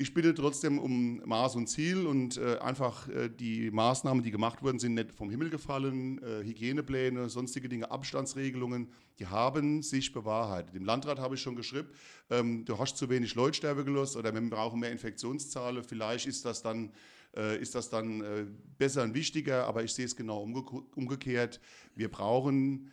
[0.00, 4.62] ich bitte trotzdem um Maß und Ziel und äh, einfach äh, die Maßnahmen, die gemacht
[4.62, 6.22] wurden, sind nicht vom Himmel gefallen.
[6.22, 10.76] Äh, Hygienepläne, sonstige Dinge, Abstandsregelungen, die haben sich bewahrheitet.
[10.76, 11.88] Im Landrat habe ich schon geschrieben,
[12.30, 15.82] ähm, du hast zu wenig Leutsterbe gelost oder wir brauchen mehr Infektionszahlen.
[15.82, 16.92] Vielleicht ist das dann,
[17.36, 18.46] äh, ist das dann äh,
[18.78, 20.60] besser und wichtiger, aber ich sehe es genau umge
[20.94, 21.58] umgekehrt.
[21.96, 22.92] Wir brauchen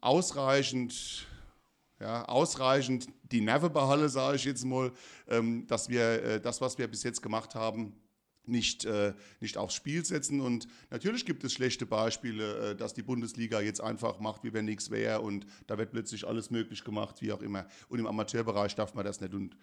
[0.00, 1.28] ausreichend
[2.04, 4.92] ja, ausreichend die Nerven behalten, sage ich jetzt mal,
[5.26, 7.94] ähm, dass wir äh, das, was wir bis jetzt gemacht haben,
[8.44, 10.42] nicht, äh, nicht aufs Spiel setzen.
[10.42, 14.66] Und natürlich gibt es schlechte Beispiele, äh, dass die Bundesliga jetzt einfach macht, wie wenn
[14.66, 17.66] nichts wäre und da wird plötzlich alles möglich gemacht, wie auch immer.
[17.88, 19.32] Und im Amateurbereich darf man das nicht.
[19.32, 19.56] Und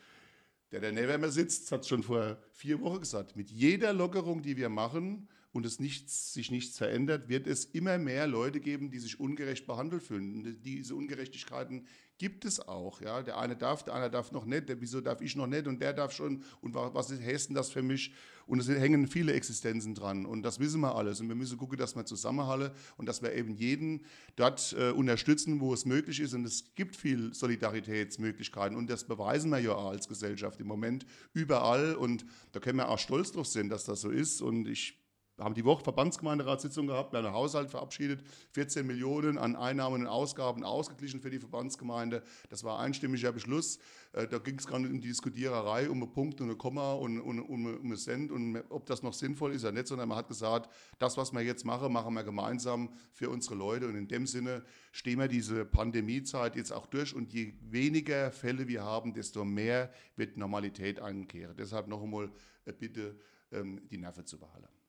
[0.72, 4.58] der, der neben mir sitzt, hat schon vor vier Wochen gesagt, mit jeder Lockerung, die
[4.58, 9.00] wir machen, und es nichts, sich nichts verändert, wird es immer mehr Leute geben, die
[9.00, 10.62] sich ungerecht behandelt fühlen.
[10.64, 11.88] Diese Ungerechtigkeiten
[12.22, 13.02] gibt es auch.
[13.02, 13.24] Ja?
[13.24, 14.70] Der eine darf, der andere darf noch nicht.
[14.70, 16.44] Der, wieso darf ich noch nicht und der darf schon?
[16.62, 18.14] Und was ist Hessen das für mich?
[18.46, 20.28] Und es hängen viele Existenzen dran.
[20.28, 21.20] Und das wissen wir alles.
[21.20, 24.06] Und wir müssen gucken, dass wir zusammenhalten und dass wir eben jeden
[24.36, 26.36] dort äh, unterstützen, wo es möglich ist.
[26.36, 28.78] Und es gibt viel Solidaritätsmöglichkeiten.
[28.78, 31.96] Und das beweisen wir ja als Gesellschaft im Moment überall.
[31.96, 34.44] Und da können wir auch stolz drauf sein, dass das so ist.
[34.44, 35.01] Und ich
[35.44, 41.22] haben die Woche Verbandsgemeinderatssitzung gehabt, einen Haushalt verabschiedet, 14 Millionen an Einnahmen und Ausgaben ausgeglichen
[41.22, 42.24] für die Verbandsgemeinde.
[42.50, 43.80] Das war einstimmiger Beschluss.
[44.14, 46.94] Äh, da ging es gar nicht um die Diskutiererei, um einen Punkt und ein Komma
[46.94, 50.10] und, und, um, um einen Cent und ob das noch sinnvoll ist oder nicht, sondern
[50.10, 53.88] man hat gesagt, das, was wir jetzt machen, machen wir gemeinsam für unsere Leute.
[53.88, 58.68] Und in dem Sinne stehen wir diese Pandemiezeit jetzt auch durch und je weniger Fälle
[58.68, 61.56] wir haben, desto mehr wird Normalität einkehren.
[61.58, 62.32] Deshalb noch einmal
[62.66, 63.18] äh, bitte
[63.52, 64.81] ähm, die Nerven zu behalten.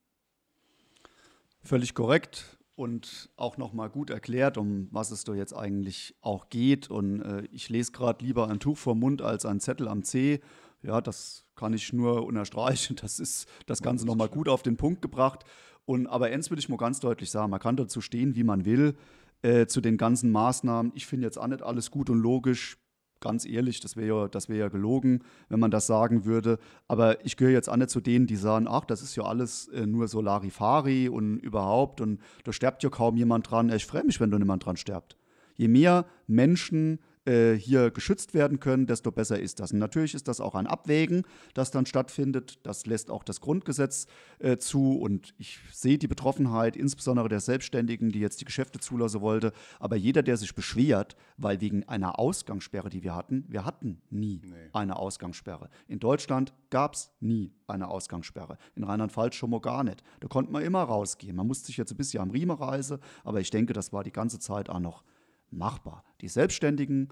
[1.63, 6.91] Völlig korrekt und auch nochmal gut erklärt, um was es da jetzt eigentlich auch geht.
[6.91, 10.41] Und äh, ich lese gerade lieber ein Tuch vom Mund als ein Zettel am C.
[10.83, 12.97] Ja, das kann ich nur unterstreichen.
[13.01, 15.45] Das ist das Ganze nochmal gut auf den Punkt gebracht.
[15.85, 18.65] Und aber eins will ich mal ganz deutlich sagen: Man kann dazu stehen, wie man
[18.65, 18.97] will,
[19.43, 20.93] äh, zu den ganzen Maßnahmen.
[20.95, 22.79] Ich finde jetzt auch nicht alles gut und logisch
[23.23, 26.59] ganz ehrlich, das wäre ja, wär ja gelogen, wenn man das sagen würde.
[26.89, 29.69] Aber ich gehöre jetzt auch nicht zu denen, die sagen, ach, das ist ja alles
[29.69, 33.71] äh, nur Solarifari und überhaupt und da stirbt ja kaum jemand dran.
[33.71, 35.17] Ich freue mich, wenn da niemand dran stirbt.
[35.57, 39.73] Je mehr Menschen äh, hier geschützt werden können, desto besser ist das.
[39.73, 41.23] Und natürlich ist das auch ein Abwägen,
[41.55, 42.59] das dann stattfindet.
[42.65, 44.07] Das lässt auch das Grundgesetz
[44.41, 44.99] äh, zu.
[44.99, 49.53] Und ich sehe die Betroffenheit, insbesondere der Selbstständigen, die jetzt die Geschäfte zulassen wollte.
[49.79, 54.41] Aber jeder, der sich beschwert, weil wegen einer Ausgangssperre, die wir hatten, wir hatten nie
[54.45, 54.55] nee.
[54.73, 55.69] eine Ausgangssperre.
[55.87, 58.59] In Deutschland gab es nie eine Ausgangssperre.
[58.75, 60.03] In Rheinland-Pfalz schon mal gar nicht.
[60.21, 61.37] Da konnte man immer rausgehen.
[61.37, 64.13] Man musste sich jetzt ein bisschen am Riemen reisen, aber ich denke, das war die
[64.13, 65.05] ganze Zeit auch noch
[65.53, 66.05] machbar.
[66.21, 67.09] Die Selbstständigen,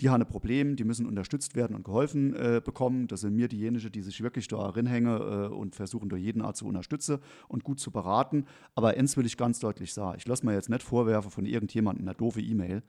[0.00, 3.06] die haben ein Problem, die müssen unterstützt werden und geholfen äh, bekommen.
[3.06, 6.56] Das sind mir diejenigen, die sich wirklich da reinhängen äh, und versuchen, durch jeden Art
[6.56, 7.18] zu unterstützen
[7.48, 8.44] und gut zu beraten.
[8.74, 12.06] Aber eins will ich ganz deutlich sagen: Ich lasse mir jetzt nicht vorwerfen von irgendjemandem
[12.06, 12.82] eine doofe E-Mail.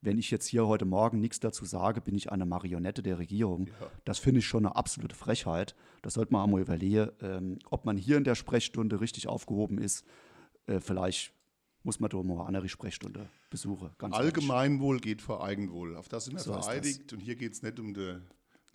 [0.00, 3.68] Wenn ich jetzt hier heute Morgen nichts dazu sage, bin ich eine Marionette der Regierung.
[3.68, 3.86] Ja.
[4.04, 5.74] Das finde ich schon eine absolute Frechheit.
[6.02, 10.04] Das sollte man einmal überlegen, ähm, ob man hier in der Sprechstunde richtig aufgehoben ist.
[10.66, 11.32] Äh, vielleicht
[11.84, 13.90] muss man da mal eine andere Sprechstunde besuchen.
[14.00, 15.96] Allgemeinwohl geht vor Eigenwohl.
[15.96, 17.12] Auf das sind wir so vereidigt.
[17.12, 18.22] Und hier geht es nicht um den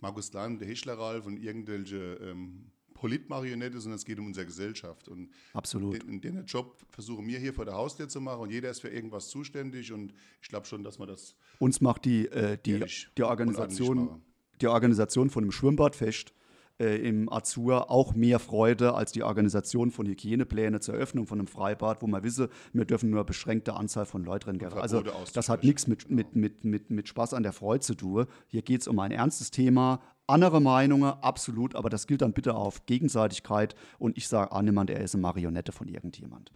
[0.00, 5.08] Markus Lahn, der Heschler und irgendwelche ähm, Politmarionette, sondern es geht um unsere Gesellschaft.
[5.08, 6.02] Und Absolut.
[6.02, 8.88] Den, den Job versuchen wir hier vor der Haustür zu machen und jeder ist für
[8.88, 9.92] irgendwas zuständig.
[9.92, 11.34] Und ich glaube schon, dass man das.
[11.58, 12.84] Uns macht die, äh, die,
[13.16, 14.22] die, Organisation,
[14.60, 16.32] die Organisation von dem Schwimmbadfest
[16.80, 21.46] äh, im Azur auch mehr Freude als die Organisation von Hygieneplänen zur Eröffnung von einem
[21.46, 24.72] Freibad, wo man wisse, wir dürfen nur eine beschränkte Anzahl von Leuten drin.
[24.72, 28.26] Also das hat nichts mit, mit, mit, mit, mit Spaß an der Freude zu tun.
[28.48, 32.54] Hier geht es um ein ernstes Thema, andere Meinungen, absolut, aber das gilt dann bitte
[32.54, 36.52] auf Gegenseitigkeit und ich sage auch niemand, er ist eine Marionette von irgendjemand.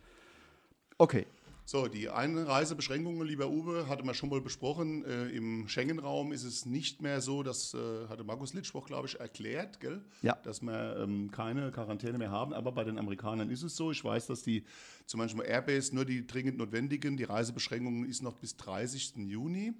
[0.96, 1.26] Okay.
[1.66, 5.02] So, die Einreisebeschränkungen, lieber Uwe, hatte man schon mal besprochen.
[5.06, 9.18] Äh, Im Schengen-Raum ist es nicht mehr so, das äh, hatte Markus Litschwoch, glaube ich,
[9.18, 10.02] erklärt, gell?
[10.20, 10.34] Ja.
[10.42, 12.52] dass wir ähm, keine Quarantäne mehr haben.
[12.52, 13.90] Aber bei den Amerikanern ist es so.
[13.90, 14.64] Ich weiß, dass die
[15.06, 19.14] zum Beispiel Airbase nur die dringend notwendigen, die Reisebeschränkungen ist noch bis 30.
[19.16, 19.72] Juni.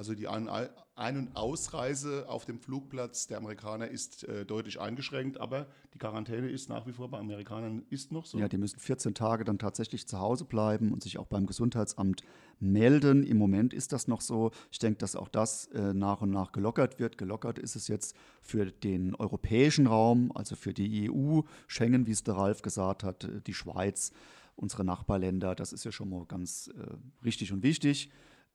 [0.00, 0.48] Also die Ein-
[0.96, 6.70] und Ausreise auf dem Flugplatz der Amerikaner ist äh, deutlich eingeschränkt, aber die Quarantäne ist
[6.70, 8.38] nach wie vor bei Amerikanern ist noch so.
[8.38, 12.22] Ja, die müssen 14 Tage dann tatsächlich zu Hause bleiben und sich auch beim Gesundheitsamt
[12.60, 13.24] melden.
[13.24, 14.52] Im Moment ist das noch so.
[14.70, 17.18] Ich denke, dass auch das äh, nach und nach gelockert wird.
[17.18, 22.24] Gelockert ist es jetzt für den europäischen Raum, also für die EU, Schengen, wie es
[22.24, 24.12] der Ralf gesagt hat, äh, die Schweiz,
[24.56, 25.54] unsere Nachbarländer.
[25.54, 28.10] Das ist ja schon mal ganz äh, richtig und wichtig.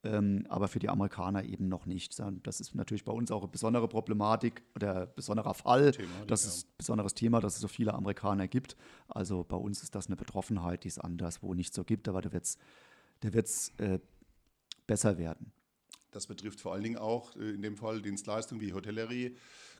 [0.05, 2.21] Ähm, aber für die Amerikaner eben noch nicht.
[2.43, 5.91] Das ist natürlich bei uns auch eine besondere Problematik oder besonderer Fall.
[5.91, 8.75] Thematik, das ist ein besonderes Thema, dass es so viele Amerikaner gibt.
[9.07, 12.31] Also bei uns ist das eine Betroffenheit, die es anderswo nicht so gibt, aber da
[12.31, 12.57] wird es
[13.21, 13.99] da wird's, äh,
[14.87, 15.51] besser werden.
[16.11, 19.35] Das betrifft vor allen Dingen auch äh, in dem Fall Dienstleistungen wie Hotellerie,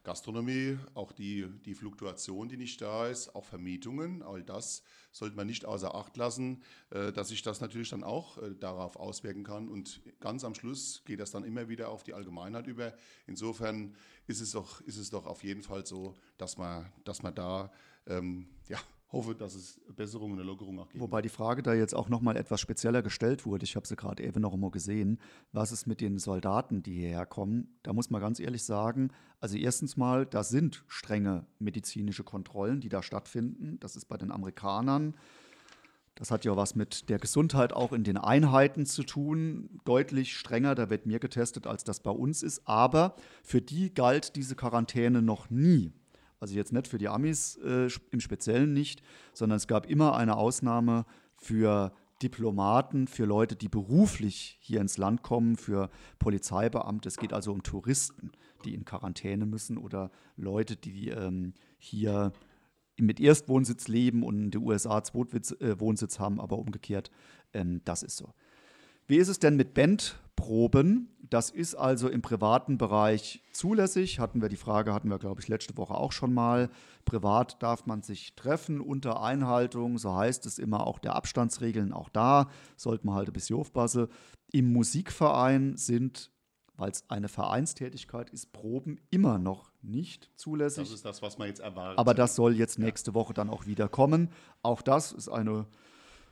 [0.06, 4.22] Gastronomie, auch die, die Fluktuation, die nicht da ist, auch Vermietungen.
[4.22, 8.38] All das sollte man nicht außer Acht lassen, äh, dass sich das natürlich dann auch
[8.38, 9.68] äh, darauf auswirken kann.
[9.68, 12.94] Und ganz am Schluss geht das dann immer wieder auf die Allgemeinheit über.
[13.28, 13.96] Insofern
[14.28, 17.72] ist es doch, ist es doch auf jeden Fall so, dass man, dass man da
[18.08, 18.80] ähm, ja,
[19.16, 21.02] hoffe, dass es Besserungen und eine Lockerung auch gibt.
[21.02, 23.64] Wobei die Frage da jetzt auch nochmal etwas spezieller gestellt wurde.
[23.64, 25.20] Ich habe sie gerade eben noch einmal gesehen.
[25.52, 27.80] Was ist mit den Soldaten, die hierher kommen?
[27.84, 32.90] Da muss man ganz ehrlich sagen, also erstens mal, da sind strenge medizinische Kontrollen, die
[32.90, 33.80] da stattfinden.
[33.80, 35.16] Das ist bei den Amerikanern.
[36.16, 39.82] Das hat ja was mit der Gesundheit auch in den Einheiten zu tun.
[39.84, 42.62] Deutlich strenger, da wird mehr getestet, als das bei uns ist.
[42.66, 45.92] Aber für die galt diese Quarantäne noch nie.
[46.46, 49.02] Also jetzt nicht für die Amis äh, im Speziellen nicht,
[49.34, 55.24] sondern es gab immer eine Ausnahme für Diplomaten, für Leute, die beruflich hier ins Land
[55.24, 57.10] kommen, für Polizeibeamte.
[57.10, 58.32] Es geht also um Touristen,
[58.64, 62.32] die in Quarantäne müssen oder Leute, die ähm, hier
[63.00, 67.10] mit Erstwohnsitz leben und in den USA Zweitwohnsitz haben, aber umgekehrt,
[67.54, 68.36] ähm, das ist so.
[69.08, 71.10] Wie ist es denn mit Bandproben?
[71.30, 74.20] Das ist also im privaten Bereich zulässig.
[74.20, 76.70] Hatten wir die Frage, hatten wir, glaube ich, letzte Woche auch schon mal.
[77.06, 81.94] Privat darf man sich treffen unter Einhaltung, so heißt es immer, auch der Abstandsregeln.
[81.94, 84.08] Auch da sollte man halt ein bisschen aufpassen.
[84.52, 86.32] Im Musikverein sind,
[86.78, 90.84] weil es eine Vereinstätigkeit ist, Proben immer noch nicht zulässig.
[90.84, 91.98] Das ist das, was man jetzt erwartet.
[91.98, 94.30] Aber das soll jetzt nächste Woche dann auch wieder kommen.
[94.62, 95.66] Auch das ist eine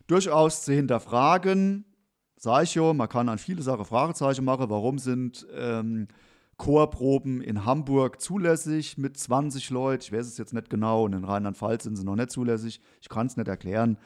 [0.08, 1.86] durchaus zu hinterfragen.
[2.44, 4.70] Sag ich ja, man kann an viele Sachen Fragezeichen machen.
[4.70, 6.10] Warum sind ähm,
[6.58, 10.04] Chorproben in Hamburg zulässig mit 20 Leuten?
[10.04, 11.06] Ich weiß es jetzt nicht genau.
[11.06, 12.82] Und in Rheinland-Pfalz sind sie noch nicht zulässig.
[13.00, 13.98] Ich kann es nicht erklären.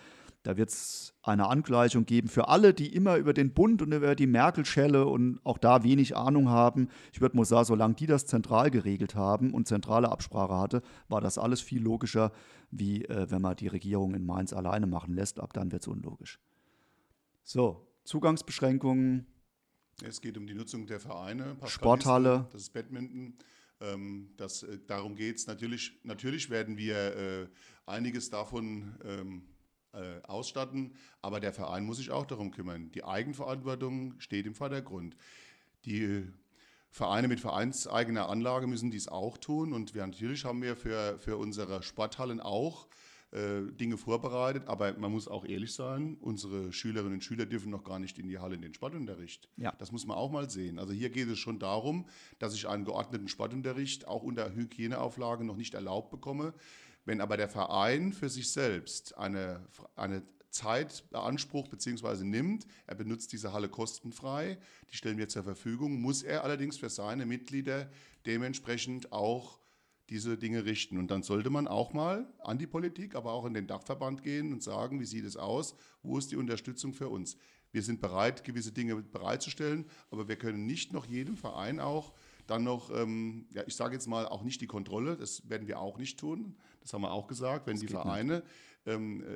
[0.44, 4.14] Da wird es eine Angleichung geben für alle, die immer über den Bund und über
[4.14, 6.90] die Merkel-Schelle und auch da wenig Ahnung haben.
[7.14, 11.22] Ich würde mal sagen, solange die das zentral geregelt haben und zentrale Absprache hatte, war
[11.22, 12.32] das alles viel logischer,
[12.70, 15.40] wie äh, wenn man die Regierung in Mainz alleine machen lässt.
[15.40, 16.40] Ab dann wird es unlogisch.
[17.44, 19.28] So, Zugangsbeschränkungen.
[20.02, 21.58] Es geht um die Nutzung der Vereine.
[21.66, 22.48] Sporthalle.
[22.54, 23.38] Das ist Badminton.
[23.82, 25.48] Ähm, das, äh, darum geht es.
[25.48, 27.48] Natürlich, natürlich werden wir äh,
[27.86, 29.44] einiges davon ähm,
[29.92, 32.92] äh, ausstatten, aber der Verein muss sich auch darum kümmern.
[32.92, 35.18] Die Eigenverantwortung steht im Vordergrund.
[35.84, 36.32] Die
[36.90, 41.36] Vereine mit vereinseigener Anlage müssen dies auch tun und wir, natürlich haben wir für, für
[41.36, 42.88] unsere Sporthallen auch
[43.32, 47.84] äh, Dinge vorbereitet, aber man muss auch ehrlich sein, unsere Schülerinnen und Schüler dürfen noch
[47.84, 49.50] gar nicht in die Halle in den Sportunterricht.
[49.58, 49.74] Ja.
[49.80, 50.80] Das muss man auch mal sehen.
[50.80, 52.08] Also hier geht es schon darum,
[52.40, 56.54] dass ich einen geordneten Sportunterricht auch unter Hygieneauflagen noch nicht erlaubt bekomme.
[57.04, 62.24] Wenn aber der Verein für sich selbst eine, eine Zeit beansprucht bzw.
[62.24, 64.58] nimmt, er benutzt diese Halle kostenfrei,
[64.90, 67.90] die stellen wir zur Verfügung, muss er allerdings für seine Mitglieder
[68.26, 69.60] dementsprechend auch
[70.10, 70.98] diese Dinge richten.
[70.98, 74.54] Und dann sollte man auch mal an die Politik, aber auch in den Dachverband gehen
[74.54, 77.38] und sagen, wie sieht es aus, wo ist die Unterstützung für uns.
[77.72, 82.14] Wir sind bereit, gewisse Dinge bereitzustellen, aber wir können nicht noch jedem Verein auch
[82.48, 85.80] dann noch, ähm, ja, ich sage jetzt mal, auch nicht die Kontrolle, das werden wir
[85.80, 88.44] auch nicht tun, das haben wir auch gesagt, wenn die Vereine ähm,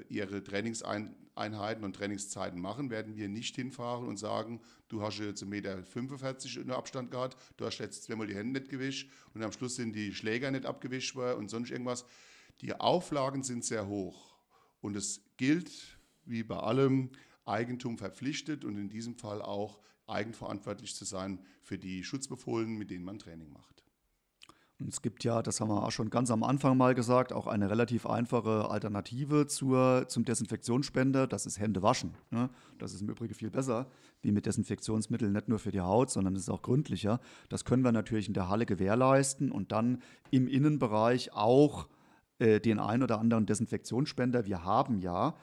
[0.09, 5.47] ihre Trainingseinheiten und Trainingszeiten machen, werden wir nicht hinfahren und sagen, du hast jetzt 1,45
[5.47, 9.75] Meter in Abstand gehabt, du hast jetzt zweimal die Hände nicht gewischt und am Schluss
[9.75, 12.05] sind die Schläger nicht abgewischt und sonst irgendwas.
[12.61, 14.35] Die Auflagen sind sehr hoch
[14.79, 17.09] und es gilt, wie bei allem,
[17.43, 23.03] Eigentum verpflichtet und in diesem Fall auch eigenverantwortlich zu sein für die Schutzbefohlenen, mit denen
[23.03, 23.80] man Training macht.
[24.87, 27.69] Es gibt ja, das haben wir auch schon ganz am Anfang mal gesagt, auch eine
[27.69, 31.27] relativ einfache Alternative zur, zum Desinfektionsspender.
[31.27, 32.13] Das ist Hände waschen.
[32.29, 32.49] Ne?
[32.79, 33.87] Das ist im Übrigen viel besser
[34.21, 37.19] wie mit Desinfektionsmitteln, nicht nur für die Haut, sondern es ist auch gründlicher.
[37.49, 41.87] Das können wir natürlich in der Halle gewährleisten und dann im Innenbereich auch
[42.39, 44.45] äh, den ein oder anderen Desinfektionsspender.
[44.45, 45.35] Wir haben ja,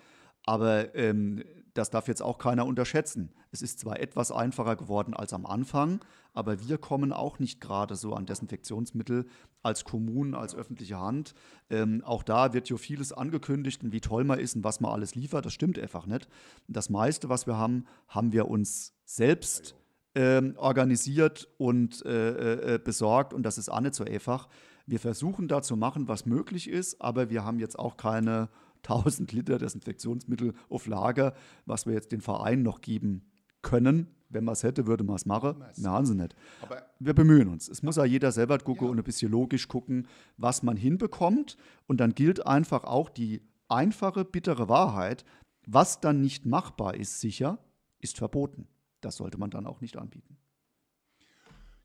[0.44, 1.42] aber ähm,
[1.78, 3.32] das darf jetzt auch keiner unterschätzen.
[3.52, 6.00] Es ist zwar etwas einfacher geworden als am Anfang,
[6.34, 9.26] aber wir kommen auch nicht gerade so an Desinfektionsmittel
[9.62, 11.34] als Kommunen, als öffentliche Hand.
[11.70, 14.92] Ähm, auch da wird ja vieles angekündigt und wie toll man ist und was man
[14.92, 15.46] alles liefert.
[15.46, 16.28] Das stimmt einfach nicht.
[16.66, 19.76] Das meiste, was wir haben, haben wir uns selbst
[20.14, 24.48] ähm, organisiert und äh, äh, besorgt und das ist auch nicht so einfach.
[24.86, 29.32] Wir versuchen da zu machen, was möglich ist, aber wir haben jetzt auch keine 1000
[29.32, 31.34] Liter Desinfektionsmittel auf Lager,
[31.66, 33.22] was wir jetzt den Verein noch geben
[33.62, 34.08] können.
[34.30, 35.64] Wenn man es hätte, würde man es machen.
[35.76, 36.34] Wir haben sie nicht.
[36.60, 37.68] Aber wir bemühen uns.
[37.68, 38.90] Es muss ja jeder selber gucken ja.
[38.90, 41.56] und ein bisschen logisch gucken, was man hinbekommt.
[41.86, 45.24] Und dann gilt einfach auch die einfache, bittere Wahrheit.
[45.66, 47.58] Was dann nicht machbar ist, sicher,
[48.00, 48.68] ist verboten.
[49.00, 50.36] Das sollte man dann auch nicht anbieten.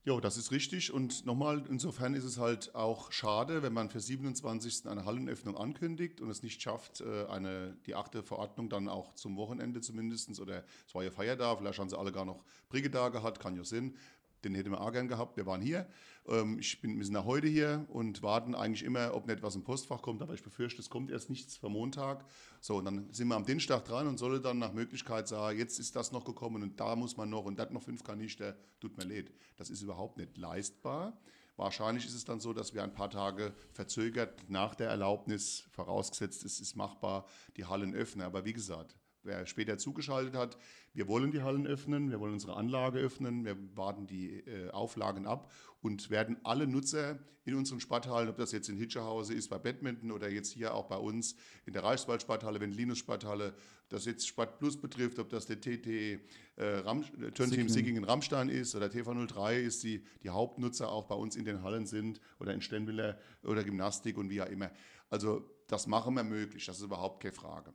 [0.05, 0.91] Jo, das ist richtig.
[0.91, 4.85] Und nochmal, insofern ist es halt auch schade, wenn man für 27.
[4.85, 9.37] eine Hallenöffnung ankündigt und es nicht schafft, äh, eine, die achte Verordnung dann auch zum
[9.37, 13.39] Wochenende zumindest, oder es war ja Feiertag, vielleicht haben sie alle gar noch Brigida gehabt,
[13.39, 13.95] kann ja Sinn,
[14.43, 15.37] den hätten wir auch gern gehabt.
[15.37, 15.87] Wir waren hier.
[16.27, 19.55] Ähm, ich bin, wir sind auch heute hier und warten eigentlich immer, ob nicht was
[19.55, 20.21] im Postfach kommt.
[20.21, 22.25] Aber ich befürchte, es kommt erst nichts für Montag.
[22.61, 25.79] So, und dann sind wir am Dienstag dran und solle dann nach Möglichkeit sagen, jetzt
[25.79, 28.55] ist das noch gekommen und da muss man noch und das noch fünf Kanister.
[28.79, 29.31] Tut mir leid.
[29.57, 31.17] Das ist überhaupt nicht leistbar.
[31.55, 36.43] Wahrscheinlich ist es dann so, dass wir ein paar Tage verzögert nach der Erlaubnis, vorausgesetzt
[36.45, 37.27] es ist machbar,
[37.57, 38.25] die Hallen öffnen.
[38.25, 40.57] Aber wie gesagt, wer später zugeschaltet hat,
[40.93, 45.25] wir wollen die Hallen öffnen, wir wollen unsere Anlage öffnen, wir warten die äh, Auflagen
[45.25, 45.51] ab
[45.81, 50.11] und werden alle Nutzer in unseren Sporthallen, ob das jetzt in Hitscherhause ist bei Badminton
[50.11, 53.53] oder jetzt hier auch bei uns in der Reichswald-Sporthalle, wenn Linus Sporthalle,
[53.89, 56.19] das jetzt Sport Plus betrifft, ob das der TT äh,
[56.57, 57.03] Ram,
[57.33, 61.63] Turnteam Siggingen Rammstein ist oder TV03 ist, die, die Hauptnutzer auch bei uns in den
[61.63, 64.71] Hallen sind oder in Stenwiller oder Gymnastik und wie auch immer.
[65.09, 67.73] Also das machen wir möglich, das ist überhaupt keine Frage.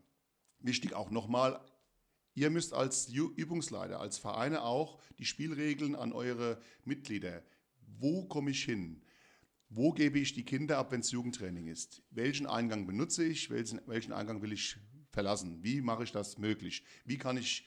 [0.60, 1.60] Wichtig auch nochmal,
[2.38, 7.42] ihr müsst als Übungsleiter, als Vereine auch die Spielregeln an eure Mitglieder.
[7.98, 9.02] Wo komme ich hin?
[9.68, 12.02] Wo gebe ich die Kinder ab, wenn es Jugendtraining ist?
[12.10, 13.50] Welchen Eingang benutze ich?
[13.50, 14.76] Welchen, welchen Eingang will ich
[15.10, 15.62] verlassen?
[15.62, 16.84] Wie mache ich das möglich?
[17.04, 17.66] Wie kann ich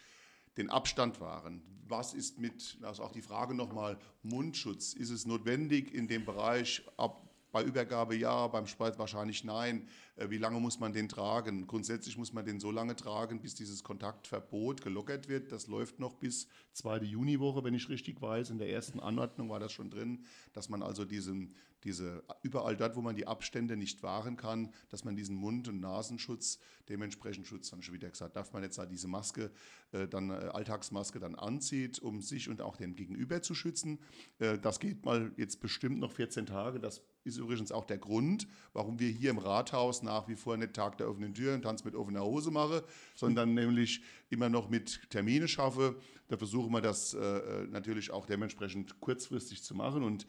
[0.57, 1.61] den Abstand wahren?
[1.87, 4.93] Was ist mit, also auch die Frage nochmal, Mundschutz?
[4.93, 9.87] Ist es notwendig in dem Bereich ab bei Übergabe ja, beim Spalt wahrscheinlich nein.
[10.15, 11.67] Äh, wie lange muss man den tragen?
[11.67, 15.51] Grundsätzlich muss man den so lange tragen, bis dieses Kontaktverbot gelockert wird.
[15.51, 18.49] Das läuft noch bis zweite Juniwoche, wenn ich richtig weiß.
[18.51, 22.95] In der ersten Anordnung war das schon drin, dass man also diesen, diese, überall dort,
[22.95, 27.69] wo man die Abstände nicht wahren kann, dass man diesen Mund- und Nasenschutz, dementsprechend Schutz,
[27.69, 29.51] dann schon wieder gesagt, darf man jetzt da diese Maske,
[29.91, 33.99] äh, dann äh, Alltagsmaske dann anzieht, um sich und auch den Gegenüber zu schützen.
[34.37, 36.79] Das geht mal jetzt bestimmt noch 14 Tage.
[36.79, 40.73] Das ist übrigens auch der Grund, warum wir hier im Rathaus nach wie vor nicht
[40.73, 42.81] Tag der offenen Tür und Tanz mit offener Hose machen,
[43.15, 45.95] sondern nämlich immer noch mit Termine schaffe.
[46.27, 50.25] Da versuchen wir das äh, natürlich auch dementsprechend kurzfristig zu machen und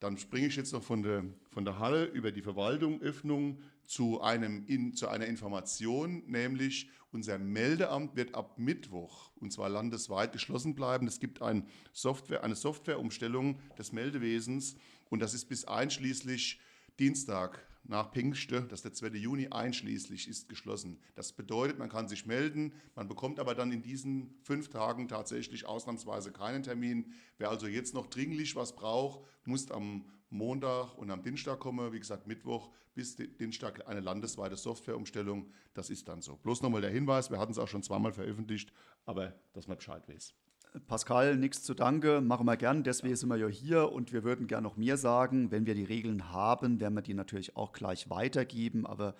[0.00, 4.20] dann springe ich jetzt noch von der, von der Halle über die Verwaltung, Öffnung zu,
[4.20, 10.74] einem, in, zu einer Information, nämlich unser Meldeamt wird ab Mittwoch, und zwar landesweit, geschlossen
[10.74, 11.06] bleiben.
[11.06, 14.76] Es gibt ein Software, eine Softwareumstellung des Meldewesens
[15.10, 16.60] und das ist bis einschließlich
[16.98, 19.18] Dienstag nach Pfingste, das ist der 2.
[19.18, 20.98] Juni einschließlich, ist geschlossen.
[21.14, 25.66] Das bedeutet, man kann sich melden, man bekommt aber dann in diesen fünf Tagen tatsächlich
[25.66, 27.12] ausnahmsweise keinen Termin.
[27.38, 31.92] Wer also jetzt noch dringlich was braucht, muss am Montag und am Dienstag kommen.
[31.92, 35.50] Wie gesagt, Mittwoch bis Dienstag eine landesweite Softwareumstellung.
[35.72, 36.36] Das ist dann so.
[36.36, 38.72] Bloß nochmal der Hinweis, wir hatten es auch schon zweimal veröffentlicht,
[39.06, 40.34] aber dass man Bescheid weiß.
[40.86, 42.82] Pascal, nichts zu danke, machen wir gern.
[42.82, 45.50] Deswegen sind wir ja hier und wir würden gern noch mehr sagen.
[45.50, 48.86] Wenn wir die Regeln haben, werden wir die natürlich auch gleich weitergeben.
[48.86, 49.14] Aber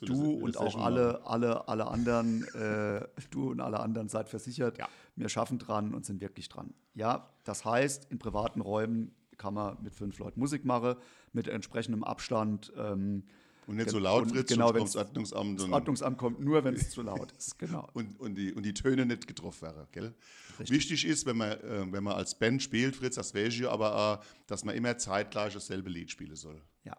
[0.00, 4.78] du und auch alle, alle, alle anderen, äh, du und alle anderen seid versichert.
[4.78, 4.88] Ja.
[5.16, 6.74] Wir schaffen dran und sind wirklich dran.
[6.94, 10.96] Ja, das heißt, in privaten Räumen kann man mit fünf Leuten Musik machen,
[11.32, 12.72] mit entsprechendem Abstand.
[12.76, 13.24] Ähm,
[13.66, 15.60] und nicht so laut, Fritz, genau, kommt das Ordnungsamt.
[15.60, 17.58] Das Ordnungsamt kommt nur, wenn es zu laut ist.
[17.58, 17.88] Genau.
[17.94, 19.86] Und, und, die, und die Töne nicht getroffen werden.
[19.90, 20.14] Gell?
[20.58, 24.20] Wichtig ist, wenn man, äh, wenn man als Band spielt, Fritz, das wäre ich aber,
[24.22, 26.60] äh, dass man immer zeitgleich dasselbe Lied spielen soll.
[26.84, 26.96] Ja.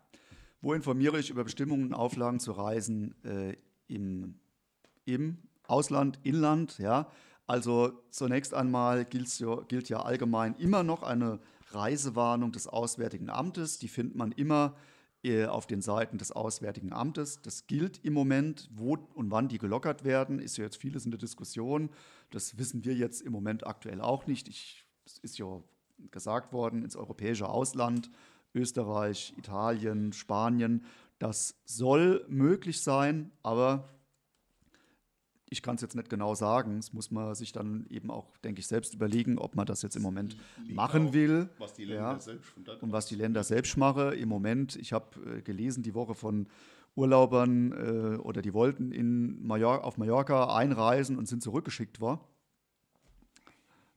[0.62, 3.56] Wo informiere ich über Bestimmungen und Auflagen zu Reisen äh,
[3.88, 4.36] im,
[5.06, 6.78] im Ausland, Inland?
[6.80, 7.10] Ja.
[7.46, 9.08] Also zunächst einmal
[9.40, 11.40] ja, gilt ja allgemein immer noch eine
[11.72, 13.80] Reisewarnung des Auswärtigen Amtes.
[13.80, 14.76] Die findet man immer
[15.48, 17.42] auf den Seiten des Auswärtigen Amtes.
[17.42, 18.70] Das gilt im Moment.
[18.74, 21.90] Wo und wann die gelockert werden, ist ja jetzt vieles in der Diskussion.
[22.32, 24.48] Das wissen wir jetzt im Moment aktuell auch nicht.
[24.48, 25.62] Ich, es ist ja
[26.12, 28.10] gesagt worden, ins europäische Ausland,
[28.54, 30.84] Österreich, Italien, Spanien.
[31.20, 33.90] Das soll möglich sein, aber
[35.50, 36.78] ich kann es jetzt nicht genau sagen.
[36.78, 39.96] Das muss man sich dann eben auch, denke ich, selbst überlegen, ob man das jetzt
[39.96, 40.38] im Moment
[40.70, 41.50] machen will.
[41.58, 42.20] Was die Länder Ja.
[42.20, 44.14] selbst Und was die Länder selbst machen.
[44.14, 46.48] Im Moment, ich habe äh, gelesen die Woche von
[46.96, 52.22] Urlaubern äh, oder die wollten in Mallor auf Mallorca einreisen und sind zurückgeschickt worden.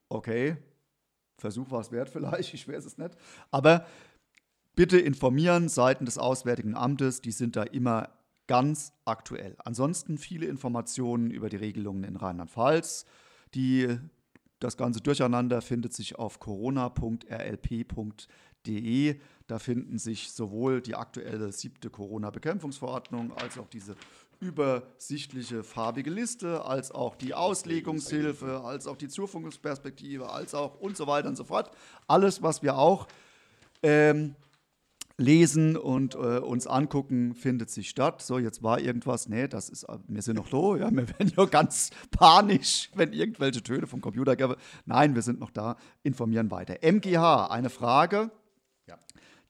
[0.08, 0.56] Okay,
[1.38, 3.16] Versuch war es wert vielleicht, ich weiß es nicht.
[3.50, 3.86] Aber
[4.76, 8.10] bitte informieren Seiten des Auswärtigen Amtes, die sind da immer
[8.50, 9.54] ganz aktuell.
[9.64, 13.04] Ansonsten viele Informationen über die Regelungen in Rheinland-Pfalz.
[14.58, 19.20] Das ganze Durcheinander findet sich auf corona.rlp.de.
[19.46, 23.94] Da finden sich sowohl die aktuelle siebte Corona-Bekämpfungsverordnung als auch diese
[24.40, 31.06] übersichtliche farbige Liste, als auch die Auslegungshilfe, als auch die Zukunftsperspektive, als auch und so
[31.06, 31.70] weiter und so fort.
[32.08, 33.06] Alles, was wir auch
[33.84, 34.34] ähm,
[35.20, 38.22] lesen und äh, uns angucken, findet sich statt.
[38.22, 41.32] So, jetzt war irgendwas, nee, das ist, äh, wir sind noch da, ja, wir werden
[41.36, 44.56] ja ganz panisch, wenn irgendwelche Töne vom Computer gäbe.
[44.86, 46.78] Nein, wir sind noch da, informieren weiter.
[46.82, 48.30] MGH, eine Frage,
[48.88, 48.98] Ja.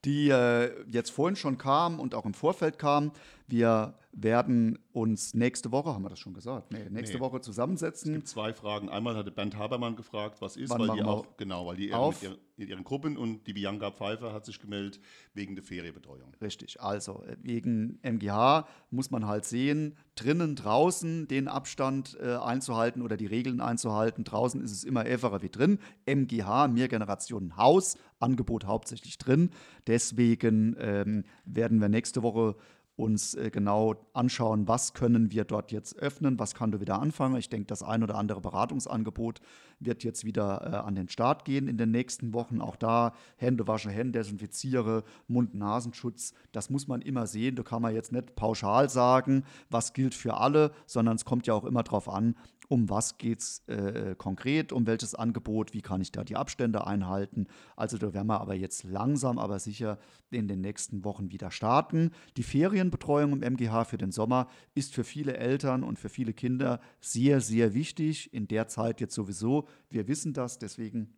[0.05, 3.13] die äh, jetzt vorhin schon kam und auch im Vorfeld kam.
[3.47, 6.73] Wir werden uns nächste Woche, haben wir das schon gesagt?
[6.73, 7.21] Nee, nächste Nee.
[7.21, 8.13] Woche Es zusammensetzen.
[8.15, 8.89] gibt zwei Fragen.
[8.89, 12.21] Einmal hatte Bernd Habermann gefragt, was ist, Wann weil die auch, genau, weil die auf?
[12.21, 15.01] mit, ihren, mit ihren Gruppen und die Bianca Pfeiffer hat sich gemeldet
[15.33, 16.33] wegen der Ferienbetreuung.
[16.41, 23.03] Richtig, also äh, wegen MGH muss man halt sehen, drinnen, draußen den Abstand äh, einzuhalten
[23.03, 24.25] oder die Regeln einzuhalten.
[24.25, 25.79] Draußen ist es immer einfacher wie drin.
[26.07, 29.51] MGH, Mehrgenerationen Haus, Angebot hauptsächlich drin.
[29.87, 32.57] Deswegen ähm, werden wir nächste Woche
[33.01, 37.37] uns äh, genau anschauen, was können wir dort jetzt öffnen, was kann du wieder anfangen.
[37.37, 39.41] Ich denke, das ein oder andere Beratungsangebot
[39.81, 42.61] wird jetzt wieder äh, an den Start gehen in den nächsten Wochen.
[42.61, 46.35] Auch da Hände waschen, Hände desinfiziere, Mund-Nasenschutz.
[46.53, 47.57] Das muss man immer sehen.
[47.57, 51.55] Da kann man jetzt nicht pauschal sagen, was gilt für alle, sondern es kommt ja
[51.55, 52.37] auch immer darauf an,
[52.71, 56.87] um was geht es äh, konkret, um welches Angebot, wie kann ich da die Abstände
[56.87, 57.49] einhalten.
[57.75, 59.99] Also da werden wir aber jetzt langsam, aber sicher
[60.31, 62.13] in den nächsten Wochen wieder starten.
[62.37, 66.81] Die Ferienbetreuung im MGH für den Sommer ist für viele Eltern und für viele Kinder
[67.01, 68.33] sehr, sehr wichtig.
[68.33, 69.67] In der Zeit jetzt sowieso.
[69.89, 71.13] Wir wissen das, deswegen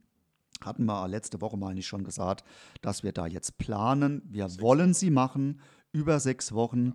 [0.62, 2.44] hatten wir letzte Woche mal nicht schon gesagt,
[2.80, 4.22] dass wir da jetzt planen.
[4.24, 5.60] Wir wollen sie machen
[5.92, 6.94] über sechs Wochen.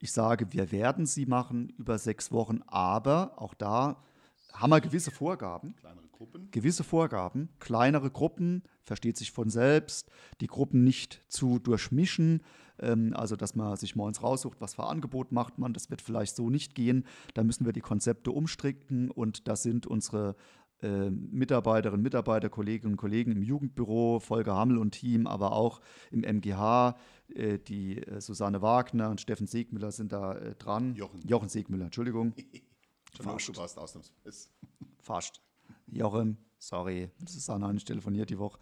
[0.00, 4.02] Ich sage, wir werden sie machen über sechs Wochen, aber auch da
[4.52, 5.74] haben wir gewisse Vorgaben.
[5.76, 6.50] Kleinere Gruppen.
[6.50, 12.42] Gewisse Vorgaben, kleinere Gruppen, versteht sich von selbst, die Gruppen nicht zu durchmischen,
[12.80, 16.36] ähm, also dass man sich morgens raussucht, was für Angebot macht man, das wird vielleicht
[16.36, 20.34] so nicht gehen, da müssen wir die Konzepte umstricken und das sind unsere
[20.80, 25.80] äh, Mitarbeiterinnen, Mitarbeiter, Kolleginnen und Kollegen im Jugendbüro, Volker Hammel und Team, aber auch
[26.10, 26.96] im MGH,
[27.28, 30.94] die äh, Susanne Wagner und Steffen Segmüller sind da äh, dran.
[30.94, 31.20] Jochen.
[31.26, 32.32] Jochen Segmüller, Entschuldigung.
[33.16, 34.48] Schon aufgepasst, ausnahmsweise.
[35.00, 35.40] Fast.
[35.86, 38.58] Jochen, sorry, Susanne hat nicht telefoniert die Woche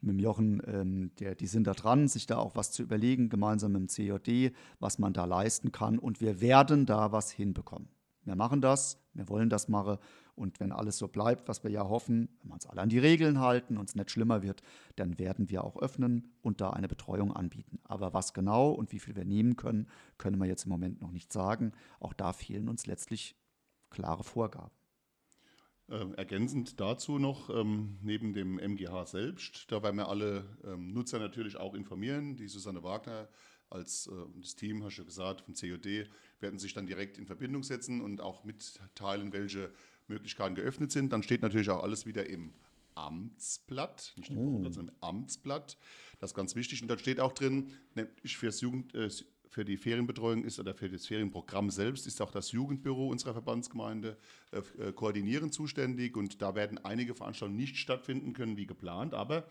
[0.00, 3.28] mit dem Jochen, ähm, der, die sind da dran, sich da auch was zu überlegen,
[3.28, 5.98] gemeinsam mit dem CJD, was man da leisten kann.
[5.98, 7.88] Und wir werden da was hinbekommen.
[8.24, 9.98] Wir machen das, wir wollen das machen.
[10.36, 12.98] Und wenn alles so bleibt, was wir ja hoffen, wenn wir uns alle an die
[12.98, 14.62] Regeln halten und es nicht schlimmer wird,
[14.94, 17.80] dann werden wir auch öffnen und da eine Betreuung anbieten.
[17.84, 21.10] Aber was genau und wie viel wir nehmen können, können wir jetzt im Moment noch
[21.10, 21.72] nicht sagen.
[21.98, 23.34] Auch da fehlen uns letztlich
[23.90, 24.70] klare Vorgaben.
[25.88, 31.20] Ähm, ergänzend dazu noch, ähm, neben dem MGH selbst, da werden wir alle ähm, Nutzer
[31.20, 32.36] natürlich auch informieren.
[32.36, 33.28] Die Susanne Wagner
[33.70, 36.08] als äh, das Team, hast du gesagt, vom COD,
[36.40, 39.70] werden sich dann direkt in Verbindung setzen und auch mitteilen, welche
[40.08, 41.12] Möglichkeiten geöffnet sind.
[41.12, 42.52] Dann steht natürlich auch alles wieder im
[42.94, 45.76] Amtsblatt, nicht im Wochenblatt, sondern im Amtsblatt.
[46.18, 46.82] Das ist ganz wichtig.
[46.82, 49.10] Und da steht auch drin, nämlich fürs Jugend, äh,
[49.48, 54.18] für die Ferienbetreuung ist oder für das Ferienprogramm selbst ist auch das Jugendbüro unserer Verbandsgemeinde
[54.52, 59.48] äh, äh, koordinierend zuständig und da werden einige Veranstaltungen nicht stattfinden können wie geplant, aber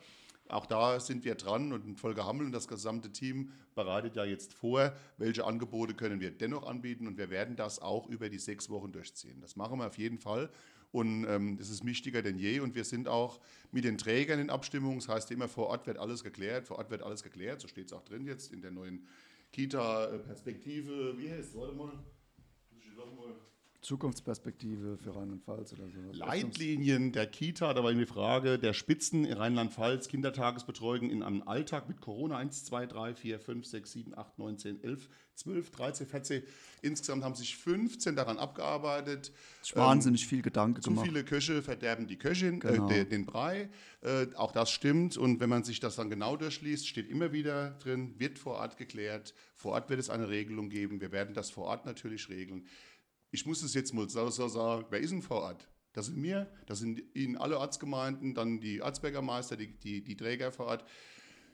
[0.48, 4.54] auch da sind wir dran und Volker Hammel und das gesamte Team bereitet ja jetzt
[4.54, 8.70] vor, welche Angebote können wir dennoch anbieten und wir werden das auch über die sechs
[8.70, 9.42] Wochen durchziehen.
[9.42, 10.50] Das machen wir auf jeden Fall
[10.92, 13.40] und ähm, das ist wichtiger denn je und wir sind auch
[13.72, 16.90] mit den Trägern in Abstimmung, das heißt immer vor Ort wird alles geklärt, vor Ort
[16.92, 19.08] wird alles geklärt, so steht es auch drin jetzt in der neuen
[19.52, 21.92] Kita-Perspektive, wie heißt es, warte mal,
[22.72, 23.36] muss ich noch mal
[23.86, 26.12] Zukunftsperspektive für Rheinland-Pfalz oder so.
[26.12, 31.88] Leitlinien der Kita, da war die Frage der Spitzen in Rheinland-Pfalz, Kindertagesbetreuung in einem Alltag
[31.88, 36.08] mit Corona 1, 2, 3, 4, 5, 6, 7, 8, 9, 10, 11, 12, 13,
[36.08, 36.44] 14.
[36.82, 39.32] Insgesamt haben sich 15 daran abgearbeitet.
[39.74, 41.06] Ähm, wahnsinnig viel Gedanke zu gemacht.
[41.06, 42.90] Zu viele Köche verderben die Köchin, äh, genau.
[42.90, 43.70] äh, den, den, Brei.
[44.02, 45.16] Äh, auch das stimmt.
[45.16, 48.78] Und wenn man sich das dann genau durchliest, steht immer wieder drin, wird vor Ort
[48.78, 49.36] geklärt.
[49.54, 51.02] Vor Ort wird es eine Regelung geben.
[51.02, 52.66] Wir werden das vor Ort natürlich regeln
[53.32, 55.68] ich muss es jetzt mal so, sagen, wer ist vor Ort?
[55.94, 60.52] Das sind wir, das sind Ihnen alle Ortsgemeinden, dann die Ortsbürgermeister, die, die, die Träger
[60.68, 60.86] Ort.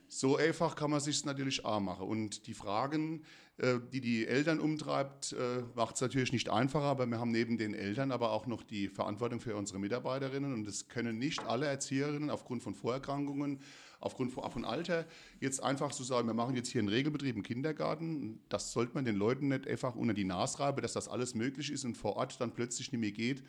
[0.08, 2.08] So einfach kann man sich natürlich auch machen.
[2.08, 3.24] Und die Fragen,
[3.58, 7.58] äh, die die Eltern umtreibt, äh, macht es natürlich nicht einfacher, aber wir haben neben
[7.58, 10.54] den Eltern aber auch noch die Verantwortung für unsere Mitarbeiterinnen.
[10.54, 13.62] Und es können nicht alle Erzieherinnen aufgrund von Vorerkrankungen
[14.02, 15.06] aufgrund von, Alter
[15.40, 19.06] jetzt einfach zu sagen, wir machen jetzt hier einen Regelbetrieb im Kindergarten, das sollte man
[19.06, 22.18] den Leuten nicht einfach unter die Nase reiben, dass das alles möglich ist und vor
[22.18, 23.44] Ort dann plötzlich nicht mehr geht.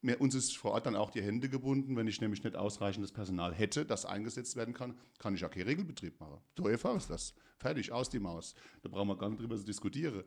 [0.00, 1.96] Mir, uns ist vor Ort dann auch die Hände gebunden.
[1.96, 5.66] Wenn ich nämlich nicht ausreichendes Personal hätte, das eingesetzt werden kann, kann ich auch keinen
[5.66, 6.40] Regelbetrieb machen.
[6.56, 7.34] So einfach ist das.
[7.58, 8.54] Fertig, aus die Maus.
[8.82, 10.24] Da brauchen wir gar nicht drüber zu diskutieren.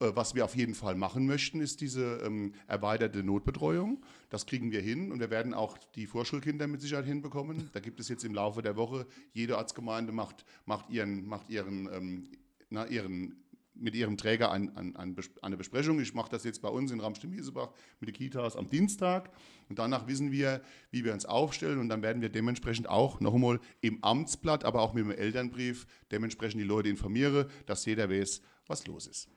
[0.00, 4.02] Äh, was wir auf jeden Fall machen möchten, ist diese ähm, erweiterte Notbetreuung.
[4.30, 7.70] Das kriegen wir hin und wir werden auch die Vorschulkinder mit Sicherheit hinbekommen.
[7.72, 11.88] Da gibt es jetzt im Laufe der Woche, jede Arztgemeinde macht, macht ihren, macht ihren,
[11.92, 12.28] ähm,
[12.70, 13.36] na, ihren
[13.74, 16.00] mit ihrem Träger ein, ein, ein, eine Besprechung.
[16.00, 19.30] Ich mache das jetzt bei uns in Ramstedt-Miesebach mit den Kitas am Dienstag.
[19.70, 21.78] Und danach wissen wir, wie wir uns aufstellen.
[21.78, 25.86] Und dann werden wir dementsprechend auch noch einmal im Amtsblatt, aber auch mit dem Elternbrief
[26.10, 29.28] dementsprechend die Leute informieren, dass jeder weiß, was los ist.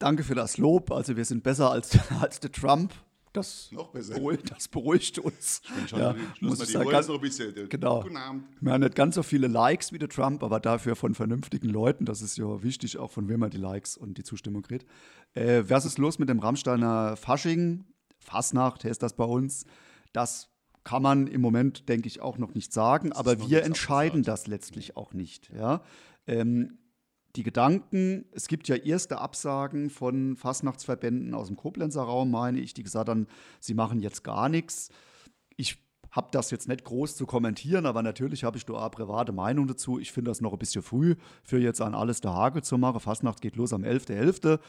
[0.00, 0.90] Danke für das Lob.
[0.90, 2.92] Also wir sind besser als, als der Trump.
[3.32, 4.14] Das, noch besser.
[4.14, 5.62] Beruhigt, das beruhigt uns.
[5.62, 7.68] Ich bin schon ja, muss ich sagen, ganz, noch ein bisschen.
[7.68, 8.04] Genau.
[8.04, 12.06] Wir haben nicht ganz so viele Likes wie der Trump, aber dafür von vernünftigen Leuten.
[12.06, 14.84] Das ist ja wichtig, auch von wem man die Likes und die Zustimmung kriegt.
[15.34, 17.84] Äh, was ist los mit dem Rammsteiner Fasching?
[18.18, 19.64] Fasnacht heißt das bei uns.
[20.12, 20.48] Das
[20.82, 24.48] kann man im Moment, denke ich, auch noch nicht sagen, das aber wir entscheiden das
[24.48, 25.50] letztlich auch nicht.
[25.54, 25.82] Ja?
[26.26, 26.78] Ähm,
[27.36, 32.74] die Gedanken, es gibt ja erste Absagen von Fastnachtsverbänden aus dem Koblenzer Raum, meine ich,
[32.74, 33.26] die gesagt haben,
[33.60, 34.90] sie machen jetzt gar nichts.
[35.56, 35.78] Ich
[36.10, 39.68] habe das jetzt nicht groß zu kommentieren, aber natürlich habe ich da eine private Meinung
[39.68, 40.00] dazu.
[40.00, 41.14] Ich finde das noch ein bisschen früh,
[41.44, 42.98] für jetzt an alles der Hagel zu machen.
[42.98, 44.56] Fastnacht geht los am 11.11.
[44.56, 44.60] .11.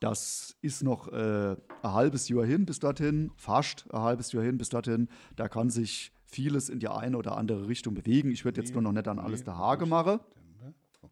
[0.00, 4.56] Das ist noch äh, ein halbes Jahr hin bis dorthin, fast ein halbes Jahr hin
[4.56, 5.08] bis dorthin.
[5.36, 8.30] Da kann sich vieles in die eine oder andere Richtung bewegen.
[8.30, 10.20] Ich würde jetzt nur noch nicht an alles der Hage machen.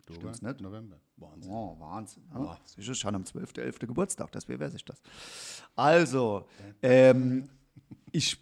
[0.09, 0.61] Oktober, Stimmt's nicht?
[0.61, 1.01] November.
[1.17, 1.53] Wahnsinn.
[1.53, 2.23] Oh, Wahnsinn.
[2.33, 2.41] Ja.
[2.41, 2.81] Oh.
[2.81, 3.87] Ist schon am 12.11.
[3.87, 5.01] Geburtstag, das wäre sich das.
[5.75, 6.47] Also,
[6.83, 7.49] ähm,
[8.13, 8.39] ich,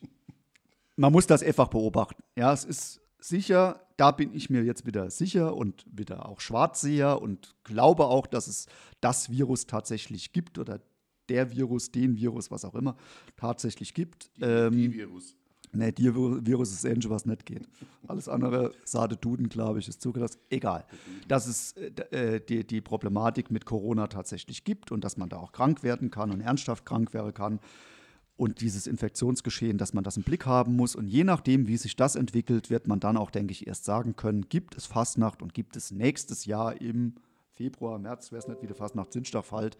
[0.96, 2.22] man muss das einfach beobachten.
[2.36, 7.22] Ja, es ist sicher, da bin ich mir jetzt wieder sicher und wieder auch Schwarzseher
[7.22, 8.66] und glaube auch, dass es
[9.00, 10.80] das Virus tatsächlich gibt oder
[11.30, 12.96] der Virus, den Virus, was auch immer,
[13.36, 14.36] tatsächlich gibt.
[14.36, 15.36] Die, ähm, die Virus.
[15.74, 17.68] Nee, dir Virus ist ähnlich, was nicht geht.
[18.06, 20.38] Alles andere, Sade Duden, glaube ich, ist zugelassen.
[20.50, 20.84] Egal.
[21.28, 21.72] Dass es
[22.10, 26.10] äh, die, die Problematik mit Corona tatsächlich gibt und dass man da auch krank werden
[26.10, 27.60] kann und ernsthaft krank werden kann.
[28.36, 30.96] Und dieses Infektionsgeschehen, dass man das im Blick haben muss.
[30.96, 34.16] Und je nachdem, wie sich das entwickelt, wird man dann auch, denke ich, erst sagen
[34.16, 37.14] können, gibt es Fastnacht und gibt es nächstes Jahr im
[37.54, 39.78] Februar, März, wäre es nicht, wie der Fastnacht Sinnstag fällt,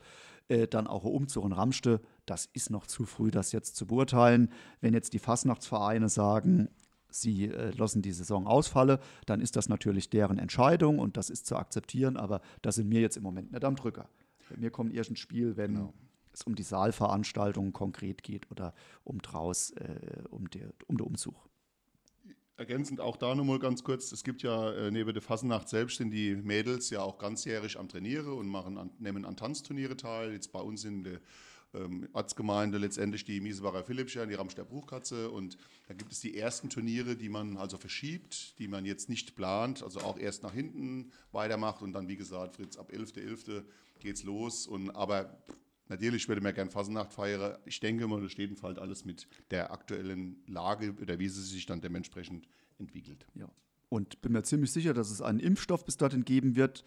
[0.49, 2.01] äh, dann auch Umzug in Ramste.
[2.27, 4.51] Das ist noch zu früh, das jetzt zu beurteilen.
[4.81, 6.69] Wenn jetzt die Fastnachtsvereine sagen,
[7.09, 11.47] sie äh, lassen die Saison ausfallen, dann ist das natürlich deren Entscheidung und das ist
[11.47, 14.09] zu akzeptieren, aber da sind wir jetzt im Moment nicht am Drücker.
[14.51, 15.95] Bei mir kommt erst ein Spiel, wenn genau.
[16.33, 18.75] es um die Saalveranstaltungen konkret geht oder
[19.05, 21.35] um draus, äh, um, der, um den Umzug.
[22.57, 26.13] Ergänzend auch da nochmal ganz kurz, es gibt ja äh, neben der Fasnacht selbst sind
[26.13, 30.33] die Mädels ja auch ganzjährig am Trainieren und machen an, nehmen an Tanzturniere teil.
[30.33, 31.21] Jetzt bei uns in der
[31.75, 36.71] ähm, Ortsgemeinde letztendlich die Miesebacher Philippscher, die Ramster Bruchkatze und da gibt es die ersten
[36.71, 41.11] Turniere, die man also verschiebt, die man jetzt nicht plant, also auch erst nach hinten
[41.33, 43.47] weitermacht und dann wie gesagt, Fritz, ab 11.11.
[43.49, 43.65] .11.
[43.99, 45.43] geht's los und aber
[45.89, 47.59] Natürlich würde man gerne Fasenacht feiern.
[47.67, 51.43] Ich denke mal, das steht und fällt alles mit der aktuellen Lage oder wie sie
[51.43, 53.27] sich dann dementsprechend entwickelt.
[53.35, 53.49] Ja.
[53.91, 56.85] Und bin mir ziemlich sicher, dass es einen Impfstoff bis dorthin geben wird.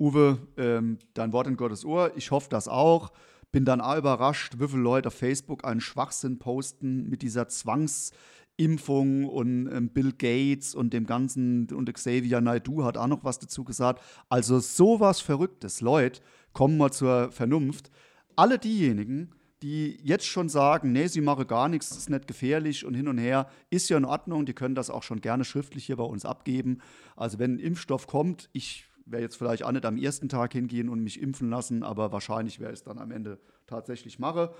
[0.00, 2.12] Uwe, ähm, dein Wort in Gottes Ohr.
[2.16, 3.12] Ich hoffe das auch.
[3.52, 9.26] Bin dann auch überrascht, wie viele Leute auf Facebook einen Schwachsinn posten mit dieser Zwangsimpfung
[9.26, 13.64] und ähm, Bill Gates und dem ganzen und Xavier Naidu hat auch noch was dazu
[13.64, 14.02] gesagt.
[14.28, 16.20] Also sowas Verrücktes, Leute,
[16.52, 17.90] kommen mal zur Vernunft
[18.38, 19.30] alle diejenigen,
[19.62, 23.18] die jetzt schon sagen, nee, sie mache gar nichts, ist nicht gefährlich und hin und
[23.18, 26.24] her, ist ja in Ordnung, die können das auch schon gerne schriftlich hier bei uns
[26.24, 26.78] abgeben.
[27.16, 30.88] Also wenn ein Impfstoff kommt, ich werde jetzt vielleicht auch nicht am ersten Tag hingehen
[30.88, 34.54] und mich impfen lassen, aber wahrscheinlich ich es dann am Ende tatsächlich mache.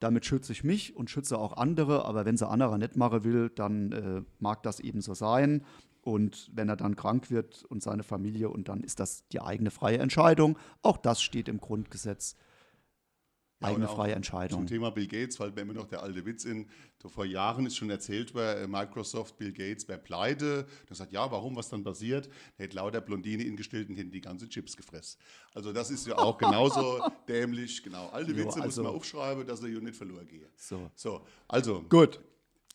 [0.00, 3.48] Damit schütze ich mich und schütze auch andere, aber wenn sie anderer nicht machen will,
[3.48, 5.64] dann äh, mag das eben so sein.
[6.02, 9.70] Und wenn er dann krank wird und seine Familie, und dann ist das die eigene
[9.70, 10.58] freie Entscheidung.
[10.82, 12.36] Auch das steht im Grundgesetz
[13.64, 14.60] eigene freie Entscheidung.
[14.60, 16.68] Zum Thema Bill Gates fällt mir immer noch der alte Witz in.
[17.06, 20.66] Vor Jahren ist schon erzählt worden, äh, Microsoft, Bill Gates wäre pleite.
[20.86, 22.30] Da sagt, ja, warum, was dann passiert?
[22.56, 25.20] Er hätte lauter Blondine ingestellt und hätten die ganze Chips gefressen.
[25.52, 27.82] Also das ist ja auch genauso dämlich.
[27.82, 30.48] Genau, alte Witze also, muss man aufschreiben, dass er ja nicht verloren geht.
[30.56, 30.90] So.
[30.94, 31.82] so, also.
[31.82, 32.20] Gut.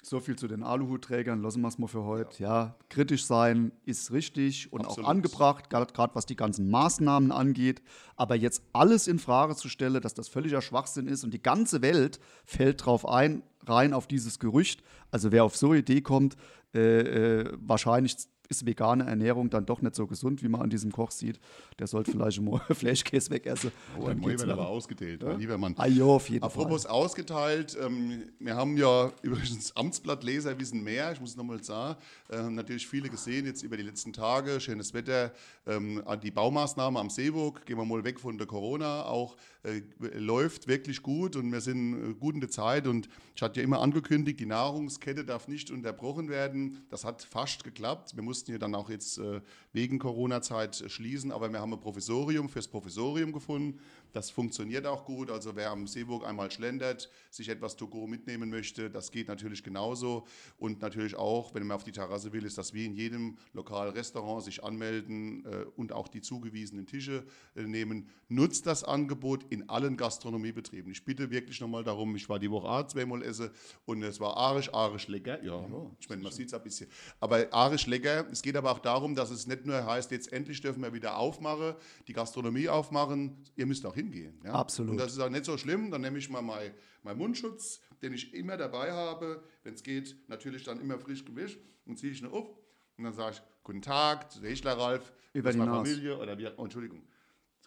[0.01, 1.41] So viel zu den Aluhutträgern.
[1.41, 2.41] Lassen wir es mal für heute.
[2.41, 2.47] Ja.
[2.47, 2.75] ja.
[2.89, 5.05] kritisch sein ist richtig und Absolut.
[5.05, 7.81] auch angebracht, gerade was die ganzen Maßnahmen angeht.
[8.15, 11.81] Aber jetzt alles in Frage zu stellen, dass das völliger Schwachsinn ist und die ganze
[11.81, 14.83] Welt fällt drauf ein, rein auf dieses Gerücht.
[15.11, 16.37] Also wer auf so eine Idee kommt,
[16.73, 18.15] äh, äh, wahrscheinlich
[18.49, 21.39] ist vegane Ernährung dann doch nicht so gesund, wie man an diesem Koch sieht.
[21.77, 23.71] Der sollte vielleicht mal Fleischkäse wegessen.
[23.97, 25.33] Oh, dann wird aber ausgeteilt, ja?
[25.33, 25.75] lieber Mann.
[25.77, 26.91] Ah, jo, auf jeden Apropos Fall.
[26.91, 31.99] ausgeteilt, ähm, wir haben ja übrigens Amtsblattleser wissen mehr, ich muss es nochmal sagen.
[32.29, 35.31] Äh, haben natürlich viele gesehen jetzt über die letzten Tage, schönes Wetter,
[35.67, 39.81] ähm, die Baumaßnahme am Seeburg, gehen wir mal weg von der Corona, auch äh,
[40.17, 43.63] läuft wirklich gut und wir sind äh, gut in der Zeit und ich hatte ja
[43.63, 46.85] immer angekündigt, die Nahrungskette darf nicht unterbrochen werden.
[46.89, 48.15] Das hat fast geklappt.
[48.15, 49.41] Wir mussten ja dann auch jetzt äh,
[49.73, 53.79] wegen Corona-Zeit schließen, aber wir haben ein Provisorium fürs Provisorium gefunden.
[54.11, 55.29] Das funktioniert auch gut.
[55.29, 59.63] Also wer am Seeburg einmal schlendert, sich etwas to go mitnehmen möchte, das geht natürlich
[59.63, 60.25] genauso.
[60.57, 64.43] Und natürlich auch, wenn man auf die Terrasse will, ist das wie in jedem Lokal-Restaurant
[64.43, 67.23] sich anmelden äh, und auch die zugewiesenen Tische
[67.55, 68.09] äh, nehmen.
[68.27, 70.91] Nutzt das Angebot in allen Gastronomiebetrieben.
[70.91, 73.51] Ich bitte wirklich nochmal darum, ich war die Woche A zweimal essen
[73.85, 75.43] und es war arisch, arisch lecker.
[75.43, 76.89] Ja, ja ich meine, man sieht es ein bisschen.
[77.19, 78.25] Aber arisch lecker.
[78.31, 81.17] Es geht aber auch darum, dass es nicht nur heißt, jetzt endlich dürfen wir wieder
[81.17, 81.75] aufmachen,
[82.07, 83.37] die Gastronomie aufmachen.
[83.55, 84.39] Ihr müsst auch hingehen.
[84.43, 84.53] Ja?
[84.53, 84.91] Absolut.
[84.91, 85.91] Und das ist auch nicht so schlimm.
[85.91, 86.73] Dann nehme ich mal meinen
[87.03, 89.43] mein Mundschutz, den ich immer dabei habe.
[89.63, 92.57] Wenn es geht, natürlich dann immer frisch gewischt und ziehe ich ihn auf.
[92.97, 96.63] Und dann sage ich, guten Tag, der Hechler Ralf, über die Familie oder wie, oh,
[96.63, 97.03] Entschuldigung.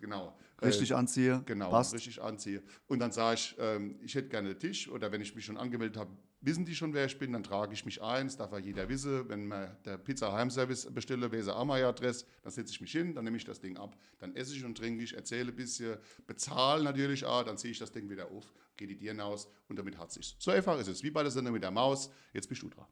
[0.00, 0.36] Genau.
[0.60, 1.42] Richtig äh, anziehe.
[1.46, 1.94] Genau, passt.
[1.94, 2.62] richtig anziehe.
[2.88, 5.56] Und dann sage ich, ähm, ich hätte gerne einen Tisch oder wenn ich mich schon
[5.56, 6.10] angemeldet habe,
[6.42, 8.88] wissen die schon, wer ich bin, dann trage ich mich ein, das darf ja jeder
[8.88, 9.28] wissen.
[9.28, 13.14] Wenn man der Pizza Heimservice bestelle, ist auch meine Adresse, dann setze ich mich hin,
[13.14, 15.96] dann nehme ich das Ding ab, dann esse ich und trinke ich, erzähle ein bisschen,
[16.26, 19.78] bezahle natürlich auch, dann ziehe ich das Ding wieder auf, gehe die Tieren aus und
[19.78, 20.34] damit hat sich's.
[20.38, 22.86] So einfach ist es, wie bei der Sendung mit der Maus, jetzt bist du dran.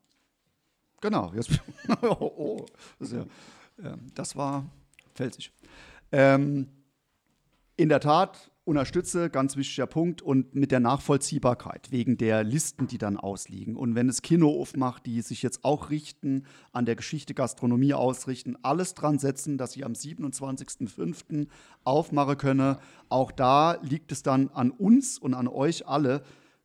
[1.01, 1.51] Genau, jetzt,
[2.03, 2.67] oh, oh,
[2.99, 3.27] das, ja,
[4.15, 4.71] das war
[5.15, 5.53] felsig.
[6.13, 6.69] Ähm,
[7.77, 12.99] in der Tat unterstütze, ganz wichtiger Punkt, und mit der Nachvollziehbarkeit wegen der Listen, die
[12.99, 13.77] dann ausliegen.
[13.77, 18.57] Und wenn es Kino aufmacht, die sich jetzt auch richten, an der Geschichte Gastronomie ausrichten,
[18.63, 21.49] alles dran setzen, dass sie am 27.05.
[21.85, 22.79] aufmachen könne.
[23.09, 26.23] Auch da liegt es dann an uns und an euch alle,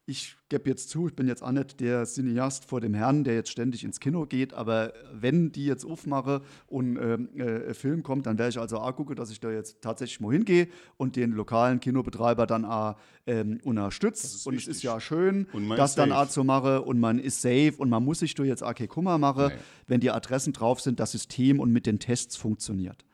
[0.08, 3.34] ich gebe jetzt zu, ich bin jetzt auch nicht der Cineast vor dem Herrn, der
[3.34, 8.28] jetzt ständig ins Kino geht, aber wenn die jetzt aufmache und ähm, äh, Film kommt,
[8.28, 11.32] dann werde ich also auch gucken, dass ich da jetzt tatsächlich mal hingehe und den
[11.32, 14.48] lokalen Kinobetreiber dann auch ähm, unterstütze.
[14.48, 14.70] Und wichtig.
[14.70, 18.04] es ist ja schön, das dann auch zu machen und man ist safe und man
[18.04, 19.62] muss sich da jetzt auch keinen Kummer machen, nee.
[19.88, 23.06] wenn die Adressen drauf sind, das System und mit den Tests funktioniert.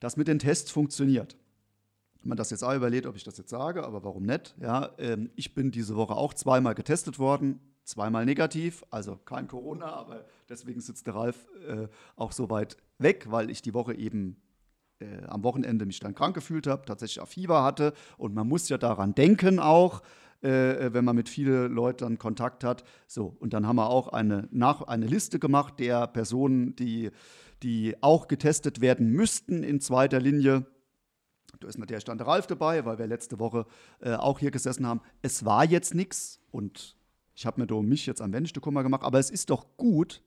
[0.00, 1.36] Das mit den Tests funktioniert
[2.22, 4.54] man das jetzt auch überlegt, ob ich das jetzt sage, aber warum nicht?
[4.60, 9.86] Ja, ähm, ich bin diese Woche auch zweimal getestet worden, zweimal negativ, also kein Corona,
[9.86, 14.36] aber deswegen sitzt der Ralf äh, auch so weit weg, weil ich die Woche eben
[15.00, 18.68] äh, am Wochenende mich dann krank gefühlt habe, tatsächlich auch Fieber hatte und man muss
[18.68, 20.02] ja daran denken auch,
[20.42, 22.84] äh, wenn man mit vielen Leuten Kontakt hat.
[23.06, 27.10] So, und dann haben wir auch eine, nach, eine Liste gemacht der Personen, die,
[27.62, 30.66] die auch getestet werden müssten in zweiter Linie
[31.60, 33.66] da ist natürlich stand Ralf dabei, weil wir letzte Woche
[34.00, 35.00] äh, auch hier gesessen haben.
[35.22, 36.96] Es war jetzt nichts und
[37.34, 40.22] ich habe mir da mich jetzt am Wenigste Kummer gemacht, aber es ist doch gut,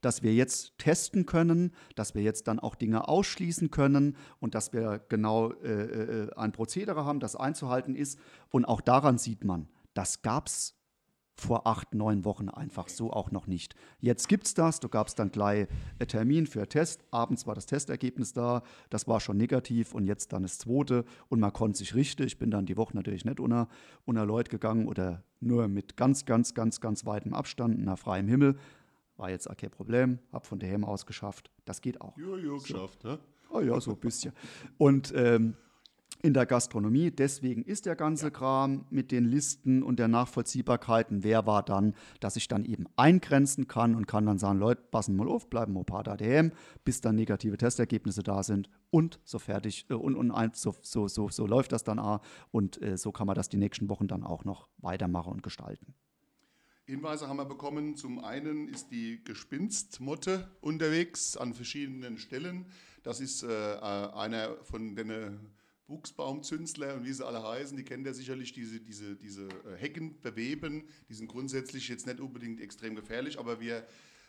[0.00, 4.72] dass wir jetzt testen können, dass wir jetzt dann auch Dinge ausschließen können und dass
[4.72, 8.18] wir genau äh, äh, ein Prozedere haben, das einzuhalten ist.
[8.50, 10.74] Und auch daran sieht man, das gab es
[11.40, 13.74] vor acht, neun Wochen einfach so auch noch nicht.
[13.98, 15.66] Jetzt gibt es das, du gabst dann gleich
[15.98, 20.32] einen Termin für Test, abends war das Testergebnis da, das war schon negativ und jetzt
[20.32, 22.22] dann das zweite und man konnte sich richten.
[22.24, 23.68] Ich bin dann die Woche natürlich nicht unter,
[24.04, 28.56] unter Leute gegangen oder nur mit ganz, ganz, ganz, ganz weitem Abstand nach freiem Himmel.
[29.16, 31.50] War jetzt auch kein Problem, hab von daheim aus geschafft.
[31.64, 32.16] Das geht auch.
[32.16, 33.08] Jo, jo, geschafft, so.
[33.08, 33.18] ne?
[33.50, 34.32] Oh ja, so ein bisschen.
[34.78, 35.56] Und ähm,
[36.22, 37.10] in der Gastronomie.
[37.10, 38.30] Deswegen ist der ganze ja.
[38.30, 43.68] Kram mit den Listen und der Nachvollziehbarkeiten, wer war dann, dass ich dann eben eingrenzen
[43.68, 46.52] kann und kann dann sagen, Leute, passen mal auf, bleiben mal paar daheim,
[46.84, 51.08] bis dann negative Testergebnisse da sind und so fertig äh, und, und ein, so, so,
[51.08, 54.08] so, so läuft das dann auch und äh, so kann man das die nächsten Wochen
[54.08, 55.94] dann auch noch weitermachen und gestalten.
[56.86, 57.94] Hinweise haben wir bekommen.
[57.94, 62.66] Zum einen ist die Gespinstmotte unterwegs an verschiedenen Stellen.
[63.04, 65.52] Das ist äh, äh einer von den
[65.90, 70.20] Buchsbaumzünsler und wie sie alle heißen, die kennen ja sicherlich diese, diese, diese äh, Hecken
[70.22, 70.84] beweben.
[71.08, 73.84] Die sind grundsätzlich jetzt nicht unbedingt extrem gefährlich, aber wir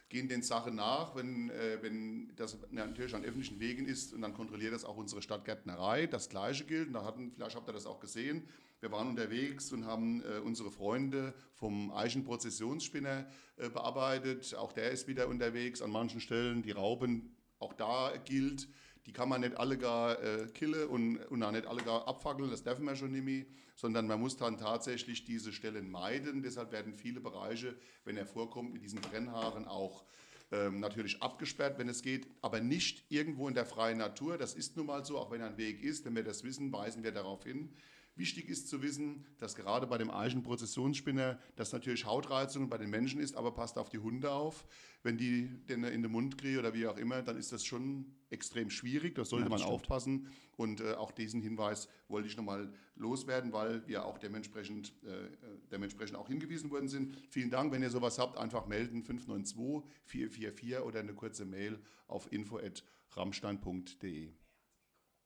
[0.09, 4.34] gehen den Sachen nach, wenn, äh, wenn das natürlich an öffentlichen Wegen ist und dann
[4.34, 6.07] kontrolliert das auch unsere Stadtgärtnerei.
[6.07, 8.47] Das Gleiche gilt, und da hatten, vielleicht habt ihr das auch gesehen,
[8.80, 13.28] wir waren unterwegs und haben äh, unsere Freunde vom Eichenprozessionsspinner
[13.76, 14.55] bearbeitet.
[14.55, 16.64] Auch der ist wieder unterwegs an manchen Stellen.
[16.64, 18.68] Die Rauben, auch da gilt,
[19.12, 22.49] die kann man nicht alle gar äh, killen und, und auch nicht alle gar abfackeln,
[22.49, 23.43] das dürfen wir schon nicht mehr,
[23.76, 26.41] sondern man muss dann tatsächlich diese Stellen meiden.
[26.41, 30.05] Deshalb werden viele Bereiche, wenn er vorkommt, mit diesen Brennhaaren auch
[30.53, 34.38] ähm, natürlich abgesperrt, wenn es geht, aber nicht irgendwo in der freien Natur.
[34.38, 36.05] Das ist nun mal so, auch wenn ein Weg ist.
[36.05, 37.74] Wenn wir das wissen, weisen wir darauf hin.
[38.22, 43.19] Wichtig ist zu wissen, dass gerade bei dem Eichenprozessionsspinner das natürlich Hautreizungen bei den Menschen
[43.19, 44.63] ist, aber passt auf die Hunde auf.
[45.01, 48.13] Wenn die den in den Mund kriegen oder wie auch immer, dann ist das schon
[48.30, 49.15] extrem schwierig.
[49.15, 49.74] Das sollte ja, das man stimmt.
[49.74, 50.28] aufpassen.
[50.55, 55.30] Und äh, auch diesen Hinweis wollte ich nochmal loswerden, weil wir auch dementsprechend, äh,
[55.72, 57.17] dementsprechend auch hingewiesen worden sind.
[57.32, 57.72] Vielen Dank.
[57.72, 64.30] Wenn ihr sowas habt, einfach melden 592 444 oder eine kurze Mail auf info.ramstein.de.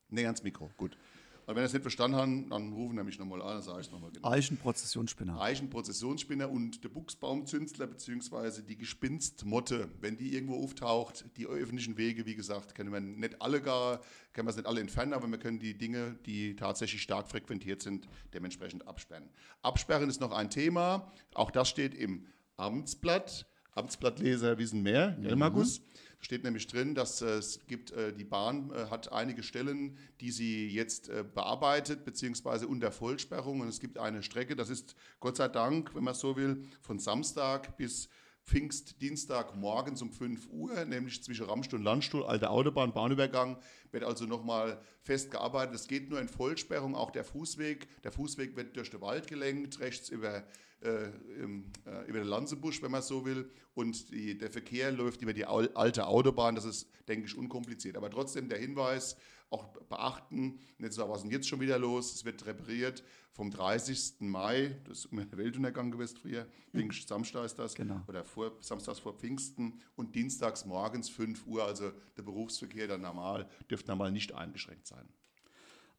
[0.07, 0.97] Näher ans Mikro, gut.
[1.45, 3.87] Aber wenn ihr es nicht verstanden habt, dann rufen nämlich nochmal an, dann sage ich
[3.87, 4.29] es nochmal genau.
[4.29, 5.39] Eichenprozessionsspinner.
[5.39, 8.63] Eichenprozessionsspinner und der Buchsbaumzünstler bzw.
[8.63, 13.61] die Gespinstmotte, wenn die irgendwo auftaucht, die öffentlichen Wege, wie gesagt, können wir nicht alle
[13.61, 14.01] gar,
[14.33, 17.81] können wir es nicht alle entfernen, aber wir können die Dinge, die tatsächlich stark frequentiert
[17.81, 19.29] sind, dementsprechend absperren.
[19.61, 22.25] Absperren ist noch ein Thema, auch das steht im
[22.57, 23.45] Amtsblatt.
[23.73, 25.81] Amtsblattleser wissen mehr, ja, Markus.
[26.26, 30.32] Steht nämlich drin, dass äh, es gibt, äh, die Bahn äh, hat einige Stellen, die
[30.32, 33.59] sie jetzt bearbeitet, beziehungsweise unter Vollsperrung.
[33.61, 36.97] Und es gibt eine Strecke, das ist Gott sei Dank, wenn man so will, von
[36.97, 38.09] Samstag bis
[38.43, 43.57] Pfingstdienstag morgens um 5 Uhr, nämlich zwischen Ramstuhl und Landstuhl, alte Autobahn, Bahnübergang,
[43.91, 45.76] wird also nochmal fest gearbeitet.
[45.76, 47.88] Es geht nur in Vollsperrung, auch der Fußweg.
[48.01, 50.43] Der Fußweg wird durch den Wald gelenkt, rechts über
[50.82, 51.09] äh,
[51.41, 53.49] im, äh, über den Lanzebusch, wenn man so will.
[53.73, 56.55] Und die, der Verkehr läuft über die alte Autobahn.
[56.55, 57.97] Das ist, denke ich, unkompliziert.
[57.97, 59.17] Aber trotzdem der Hinweis,
[59.49, 62.13] auch beachten, nicht so, was ist denn jetzt schon wieder los?
[62.13, 64.15] Es wird repariert vom 30.
[64.21, 68.01] Mai, das ist immer der Weltuntergang gewesen früher, Pfingst, Samstag ist das, genau.
[68.07, 73.49] oder vor, samstags vor Pfingsten und dienstags morgens 5 Uhr, also der Berufsverkehr dann normal,
[73.69, 75.07] dürfte normal nicht eingeschränkt sein.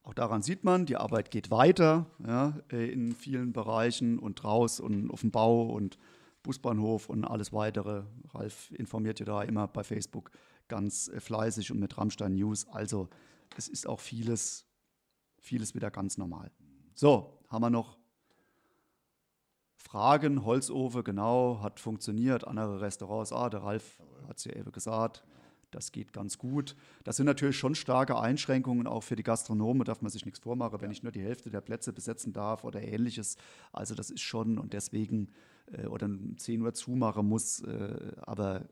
[0.07, 4.79] Auch daran sieht man, die Arbeit geht weiter ja, äh, in vielen Bereichen und raus
[4.79, 5.99] und auf dem Bau und
[6.45, 8.05] Busbahnhof und alles weitere.
[8.33, 10.31] Ralf informiert ja da immer bei Facebook
[10.69, 12.69] ganz äh, fleißig und mit Rammstein News.
[12.69, 13.09] Also
[13.57, 14.65] es ist auch vieles,
[15.41, 16.53] vieles wieder ganz normal.
[16.95, 17.99] So, haben wir noch
[19.75, 20.45] Fragen?
[20.45, 22.47] Holzofen, genau, hat funktioniert.
[22.47, 25.25] Andere Restaurants, ah, der Ralf hat es ja eben gesagt.
[25.77, 26.75] Das geht ganz gut.
[27.05, 30.81] Das sind natürlich schon starke Einschränkungen, auch für die Gastronomen, darf man sich nichts vormachen,
[30.81, 33.37] wenn ich nur die Hälfte der Plätze besetzen darf oder ähnliches.
[33.73, 35.29] Also das ist schon und deswegen
[35.71, 38.67] äh, oder um 10 Uhr zumachen muss, äh, aber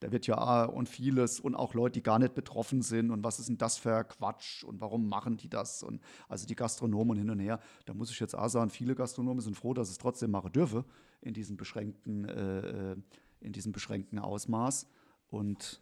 [0.00, 3.38] da wird ja und vieles und auch Leute, die gar nicht betroffen sind und was
[3.38, 7.30] ist denn das für Quatsch und warum machen die das und also die Gastronomen hin
[7.30, 7.60] und her.
[7.86, 10.84] Da muss ich jetzt auch sagen, viele Gastronomen sind froh, dass es trotzdem machen dürfe
[11.22, 12.96] in diesem beschränkten, äh, äh
[13.40, 14.86] in diesem beschränkten Ausmaß
[15.30, 15.80] und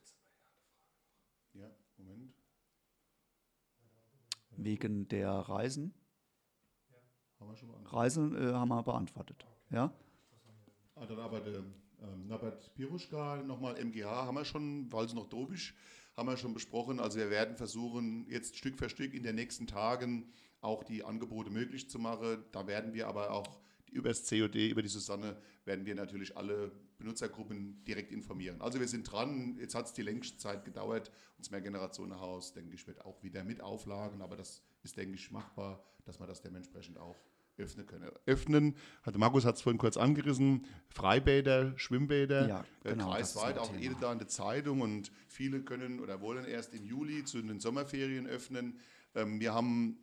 [4.65, 5.95] wegen der Reisen.
[7.87, 9.47] Reisen äh, haben wir beantwortet.
[9.71, 9.93] Ja?
[10.95, 11.55] Ah, dann aber der
[12.03, 15.75] ähm, Norbert Piruschka, nochmal MGH, haben wir schon, weil es noch dobisch,
[16.17, 17.01] haben wir schon besprochen.
[17.01, 20.31] Also wir werden versuchen, jetzt Stück für Stück in den nächsten Tagen
[20.61, 22.45] auch die Angebote möglich zu machen.
[22.53, 26.73] Da werden wir aber auch über das COD, über die Susanne, werden wir natürlich alle
[26.99, 28.61] Benutzergruppen direkt informieren.
[28.61, 31.09] Also wir sind dran, jetzt hat es die längste Zeit gedauert.
[31.09, 35.31] Und das Mehrgenerationenhaus, denke ich, wird auch wieder mit Auflagen, aber das ist, denke ich,
[35.31, 37.17] machbar, dass man das dementsprechend auch
[37.61, 38.11] öffnen können.
[38.27, 43.75] Öffnen, hat, Markus hat es vorhin kurz angerissen, Freibäder, Schwimmbäder, ja, äh, genau, kreisweit, auch
[43.77, 44.81] jede da in der Zeitung.
[44.81, 48.79] Und viele können oder wollen erst im Juli zu den Sommerferien öffnen.
[49.15, 49.99] Ähm, wir haben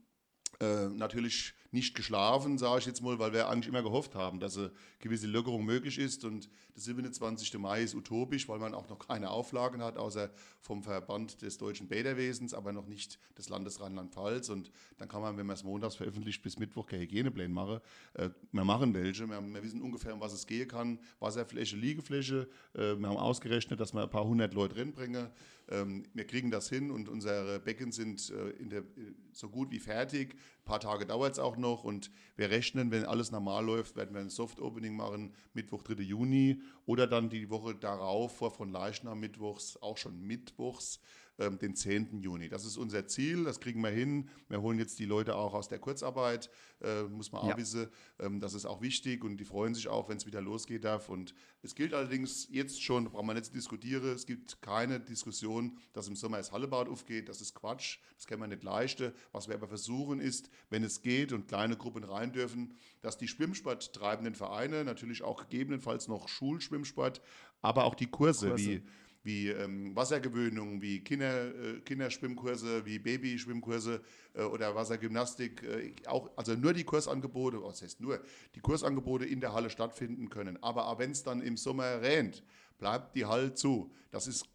[0.59, 4.57] äh, natürlich nicht geschlafen, sage ich jetzt mal, weil wir eigentlich immer gehofft haben, dass
[4.57, 6.23] eine gewisse Lockerung möglich ist.
[6.23, 7.57] Und der 27.
[7.57, 10.29] Mai ist utopisch, weil man auch noch keine Auflagen hat, außer
[10.61, 14.49] vom Verband des deutschen Bäderwesens, aber noch nicht des Landes Rheinland-Pfalz.
[14.49, 17.79] Und dann kann man, wenn man es montags veröffentlicht, bis Mittwoch keine Hygienepläne machen.
[18.13, 19.27] Äh, wir machen welche.
[19.27, 20.99] Wir, wir, wissen ungefähr, um was es gehen kann.
[21.19, 22.47] Wasserfläche, Liegefläche.
[22.73, 25.27] Äh, wir haben ausgerechnet, dass wir ein paar hundert Leute reinbringen.
[25.69, 28.83] Ähm, wir kriegen das hin und unsere Becken sind äh, der,
[29.31, 30.33] so gut wie fertig.
[30.33, 34.13] Ein paar Tage dauert es auch noch und wir rechnen, wenn alles normal läuft, werden
[34.13, 36.01] wir ein Soft-Opening machen, Mittwoch, 3.
[36.01, 40.99] Juni oder dann die Woche darauf, vor von Leichnam Mittwochs, auch schon Mittwochs
[41.39, 42.21] ähm, den 10.
[42.21, 42.49] Juni.
[42.49, 44.29] Das ist unser Ziel, das kriegen wir hin.
[44.49, 46.49] Wir holen jetzt die Leute auch aus der Kurzarbeit,
[46.81, 47.57] äh, muss man auch ja.
[47.57, 47.87] wissen.
[48.19, 51.09] Ähm, das ist auch wichtig und die freuen sich auch, wenn es wieder losgehen darf.
[51.09, 55.77] Und es gilt allerdings jetzt schon, da brauchen wir nicht diskutieren, es gibt keine Diskussion,
[55.93, 57.29] dass im Sommer das Hallebad aufgeht.
[57.29, 59.11] Das ist Quatsch, das kann man nicht leisten.
[59.31, 63.27] Was wir aber versuchen ist, wenn es geht und kleine Gruppen rein dürfen, dass die
[63.27, 67.21] Schwimmsporttreibenden Vereine, natürlich auch gegebenenfalls noch Schulschwimmsport,
[67.61, 68.65] aber auch die Kurse, Kurse.
[68.65, 68.83] wie
[69.27, 74.01] wie ähm, Wassergewöhnung, wie Kinder, äh, Kinderschwimmkurse, wie Babyschwimmkurse
[74.33, 78.21] äh, oder Wassergymnastik, äh, auch, also nur die Kursangebote, was heißt nur,
[78.55, 80.57] die Kursangebote in der Halle stattfinden können.
[80.63, 82.41] Aber wenn es dann im Sommer rennt,
[82.79, 83.91] bleibt die Halle zu.
[84.11, 84.45] Das ist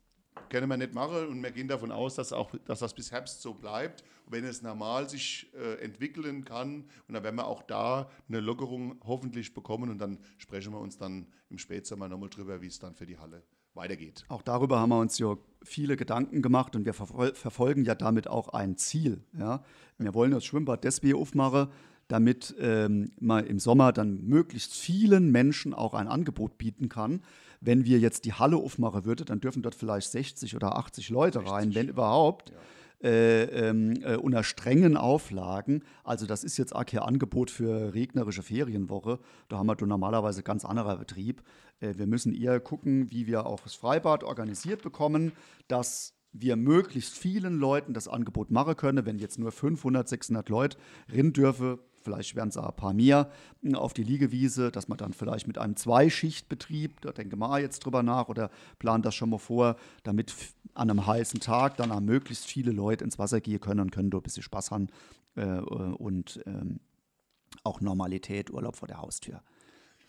[0.48, 3.42] können wir nicht machen und wir gehen davon aus, dass, auch, dass das bis Herbst
[3.42, 4.02] so bleibt.
[4.26, 8.98] wenn es normal sich äh, entwickeln kann, und dann werden wir auch da eine Lockerung
[9.04, 12.94] hoffentlich bekommen und dann sprechen wir uns dann im Spätsommer nochmal drüber, wie es dann
[12.94, 13.42] für die Halle
[13.74, 14.24] weitergeht.
[14.28, 18.28] Auch darüber haben wir uns ja viele Gedanken gemacht und wir verfol verfolgen ja damit
[18.28, 19.22] auch ein Ziel.
[19.38, 19.62] Ja?
[19.98, 21.68] Wir wollen das Schwimmbad deswegen aufmachen,
[22.08, 27.22] damit ähm, man im Sommer dann möglichst vielen Menschen auch ein Angebot bieten kann.
[27.60, 31.38] Wenn wir jetzt die Halle aufmachen würden, dann dürfen dort vielleicht 60 oder 80 Leute
[31.38, 31.52] 60.
[31.52, 32.50] rein, wenn überhaupt.
[32.50, 32.56] Ja.
[33.02, 35.82] Äh, ähm, äh, unter strengen Auflagen.
[36.04, 39.18] Also das ist jetzt auch kein Angebot für regnerische Ferienwoche.
[39.48, 41.42] Da haben wir normalerweise ganz anderer Betrieb.
[41.80, 45.32] Äh, wir müssen eher gucken, wie wir auch das Freibad organisiert bekommen,
[45.66, 49.04] dass wir möglichst vielen Leuten das Angebot machen können.
[49.04, 50.78] Wenn jetzt nur 500, 600 Leute
[51.12, 53.30] rein dürfen, vielleicht werden es ein paar mehr
[53.62, 57.80] hm, auf die Liegewiese, dass man dann vielleicht mit einem Zweischichtbetrieb, da denke mal jetzt
[57.80, 60.34] drüber nach oder plant das schon mal vor, damit
[60.74, 64.10] an einem heißen Tag dann auch möglichst viele Leute ins Wasser gehen können und können
[64.10, 64.88] dort ein bisschen Spaß haben
[65.36, 66.80] äh, äh, und ähm,
[67.64, 69.42] auch Normalität, Urlaub vor der Haustür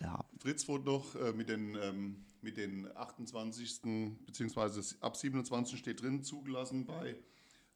[0.02, 0.28] haben.
[0.38, 3.80] Fritz wurde noch äh, mit, den, ähm, mit den 28.
[4.26, 5.78] beziehungsweise ab 27.
[5.78, 7.16] steht drin, zugelassen bei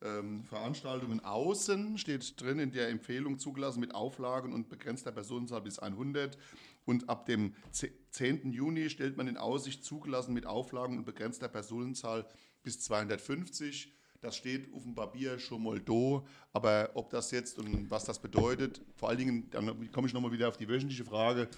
[0.02, 5.78] ähm, Veranstaltungen außen steht drin in der Empfehlung zugelassen mit Auflagen und begrenzter Personenzahl bis
[5.78, 6.38] 100.
[6.84, 8.52] Und ab dem 10.
[8.52, 12.26] Juni stellt man in Aussicht zugelassen mit Auflagen und begrenzter Personenzahl
[12.62, 13.92] bis 250.
[14.20, 18.18] Das steht auf dem Papier schon mal da, aber ob das jetzt und was das
[18.18, 21.48] bedeutet, vor allen Dingen, dann komme ich nochmal wieder auf die wöchentliche Frage,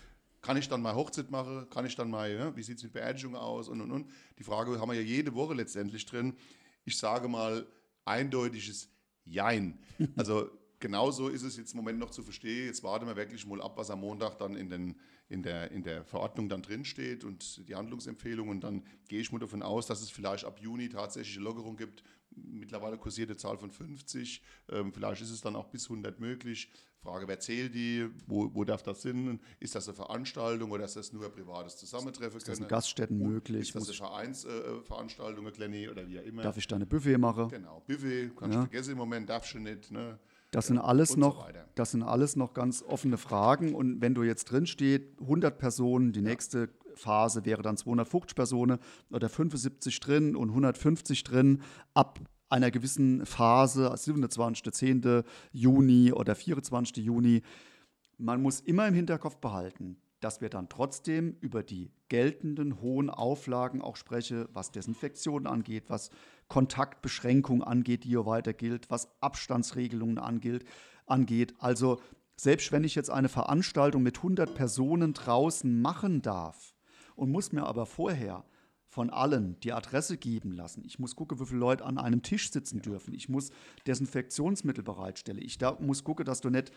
[0.42, 1.68] kann ich dann mal Hochzeit machen?
[1.70, 3.68] Kann ich dann mal, ja, wie sieht es mit Beerdigung aus?
[3.68, 4.10] Und, und, und.
[4.38, 6.34] Die Frage haben wir ja jede Woche letztendlich drin.
[6.84, 7.66] Ich sage mal,
[8.04, 8.88] eindeutiges
[9.24, 9.78] Jein.
[10.16, 12.66] Also genauso ist es jetzt im Moment noch zu verstehen.
[12.66, 14.96] Jetzt warten wir wirklich mal ab, was am Montag dann in, den,
[15.28, 18.50] in, der, in der Verordnung dann drinsteht und die Handlungsempfehlungen.
[18.50, 21.76] Und dann gehe ich mal davon aus, dass es vielleicht ab Juni tatsächlich eine Lockerung
[21.76, 22.02] gibt.
[22.44, 24.42] Mittlerweile kursierte Zahl von 50.
[24.70, 26.70] Ähm, vielleicht ist es dann auch bis 100 möglich.
[27.02, 28.08] Frage, wer zählt die?
[28.26, 29.40] Wo, wo darf das hin?
[29.58, 32.36] Ist das eine Veranstaltung oder ist das nur ein privates Zusammentreffen?
[32.36, 33.74] Ist das in Gaststätten möglich?
[33.74, 36.42] Ist das eine Vereinsveranstaltung, äh, Glenny, oder wie auch immer?
[36.42, 37.48] Darf ich da eine Buffet machen?
[37.48, 38.60] Genau, Buffet, kannst ja.
[38.60, 39.90] du vergessen im Moment, darfst du nicht.
[39.90, 40.18] Ne?
[40.50, 43.74] Das sind, alles noch, so das sind alles noch ganz offene Fragen.
[43.74, 46.28] Und wenn du jetzt drin steht, 100 Personen, die ja.
[46.28, 46.68] nächste
[47.00, 48.78] Phase wäre dann 250 Personen
[49.10, 51.62] oder 75 drin und 150 drin,
[51.94, 52.20] ab
[52.50, 54.72] einer gewissen Phase, 27.
[54.72, 55.22] 10.
[55.52, 56.96] Juni oder 24.
[56.98, 57.42] Juni.
[58.18, 63.80] Man muss immer im Hinterkopf behalten, dass wir dann trotzdem über die geltenden hohen Auflagen
[63.80, 66.10] auch sprechen, was Desinfektion angeht, was
[66.48, 70.64] Kontaktbeschränkung angeht, die hier weiter gilt, was Abstandsregelungen angeht.
[71.06, 71.54] angeht.
[71.58, 72.00] Also
[72.36, 76.69] selbst wenn ich jetzt eine Veranstaltung mit 100 Personen draußen machen darf
[77.20, 78.44] und muss mir aber vorher
[78.86, 80.82] von allen die Adresse geben lassen.
[80.84, 82.82] Ich muss gucken, wie viele Leute an einem Tisch sitzen ja.
[82.82, 83.14] dürfen.
[83.14, 83.50] Ich muss
[83.86, 85.40] Desinfektionsmittel bereitstellen.
[85.40, 86.72] Ich da muss gucken, dass du nicht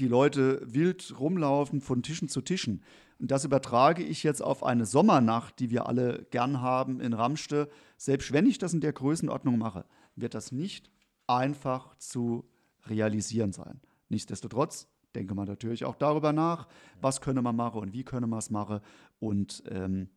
[0.00, 2.82] die Leute wild rumlaufen von Tischen zu Tischen.
[3.18, 7.68] Und das übertrage ich jetzt auf eine Sommernacht, die wir alle gern haben in Ramste.
[7.96, 9.84] Selbst wenn ich das in der Größenordnung mache,
[10.16, 10.90] wird das nicht
[11.26, 12.48] einfach zu
[12.86, 13.80] realisieren sein.
[14.08, 16.68] Nichtsdestotrotz denke man natürlich auch darüber nach,
[17.00, 18.80] was könne man machen und wie könne man es machen.
[19.20, 20.10] Und ähm,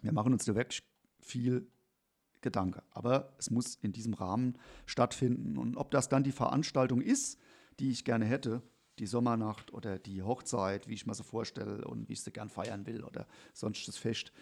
[0.00, 0.82] wir machen uns da wirklich
[1.20, 1.70] viel
[2.40, 2.82] Gedanke.
[2.90, 4.56] Aber es muss in diesem Rahmen
[4.86, 5.58] stattfinden.
[5.58, 7.38] Und ob das dann die Veranstaltung ist,
[7.78, 8.62] die ich gerne hätte,
[8.98, 12.48] die Sommernacht oder die Hochzeit, wie ich mir so vorstelle und wie ich sie gern
[12.48, 14.32] feiern will oder sonst das Fest.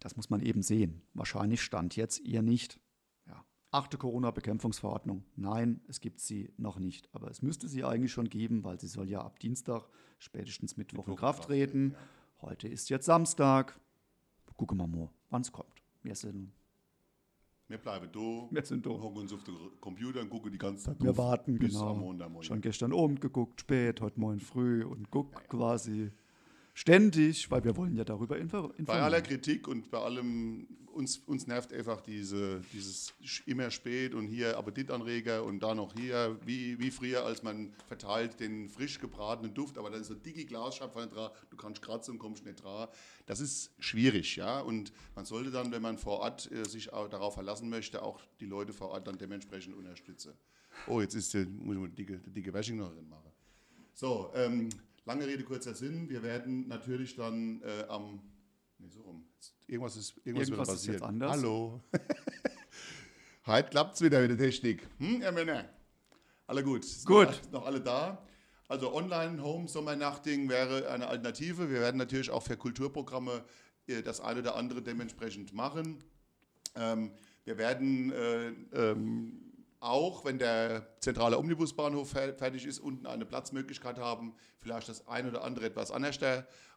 [0.00, 1.02] Das muss man eben sehen.
[1.14, 2.78] Wahrscheinlich stand jetzt ihr nicht.
[3.26, 3.44] Ja.
[3.70, 5.24] Achte Corona-Bekämpfungsverordnung.
[5.36, 7.08] Nein, es gibt sie noch nicht.
[7.14, 11.06] Aber es müsste sie eigentlich schon geben, weil sie soll ja ab Dienstag, spätestens Mittwoch,
[11.06, 11.90] Mittwoch in Kraft treten.
[11.92, 11.98] Ja.
[12.40, 13.78] Heute ist jetzt Samstag.
[14.56, 15.82] Gucken wir mal, wann es kommt.
[16.02, 16.52] Wir sind
[17.66, 18.54] wir bleiben da.
[18.54, 18.90] Wir sind da.
[18.90, 22.42] Hocken uns auf den Computer und gucken die ganze Zeit Wir drauf, warten, genau.
[22.42, 25.46] Schon gestern Abend geguckt, spät, heute Morgen früh und gucken ja, ja.
[25.48, 26.12] quasi
[26.74, 28.84] ständig, weil wir wollen ja darüber informieren.
[28.84, 33.14] Bei aller Kritik und bei allem, uns, uns nervt einfach diese, dieses
[33.46, 38.40] immer spät und hier Appetitanreger und da noch hier, wie, wie früher, als man verteilt
[38.40, 42.18] den frisch gebratenen Duft, aber da ist so dicke Glasscheibe dran, du kannst kratzen und
[42.18, 42.88] kommst nicht dran.
[43.26, 47.34] Das ist schwierig, ja, und man sollte dann, wenn man vor Ort äh, sich darauf
[47.34, 50.32] verlassen möchte, auch die Leute vor Ort dann dementsprechend unterstützen.
[50.88, 53.30] Oh, jetzt ist die, muss ich mal die dicke, die dicke Wäschung noch drin machen.
[53.94, 54.70] So, ähm,
[55.06, 56.08] Lange Rede, kurzer Sinn.
[56.08, 58.22] Wir werden natürlich dann äh, am.
[58.78, 59.26] Nee, so rum.
[59.66, 61.32] Irgendwas ist, irgendwas irgendwas ist jetzt anders.
[61.32, 61.82] Hallo.
[63.46, 64.88] Heute klappt es wieder mit der Technik.
[64.98, 65.68] Hm, Herr Männer?
[66.46, 66.86] Alle gut.
[66.86, 67.26] Sind gut.
[67.26, 68.26] Noch, noch alle da?
[68.66, 71.70] Also Online-Home-Sommernachting wäre eine Alternative.
[71.70, 73.44] Wir werden natürlich auch für Kulturprogramme
[73.86, 76.02] äh, das eine oder andere dementsprechend machen.
[76.76, 77.12] Ähm,
[77.44, 79.52] wir werden äh, ähm,
[79.84, 85.44] auch wenn der zentrale Omnibusbahnhof fertig ist, unten eine Platzmöglichkeit haben, vielleicht das ein oder
[85.44, 86.18] andere etwas anders,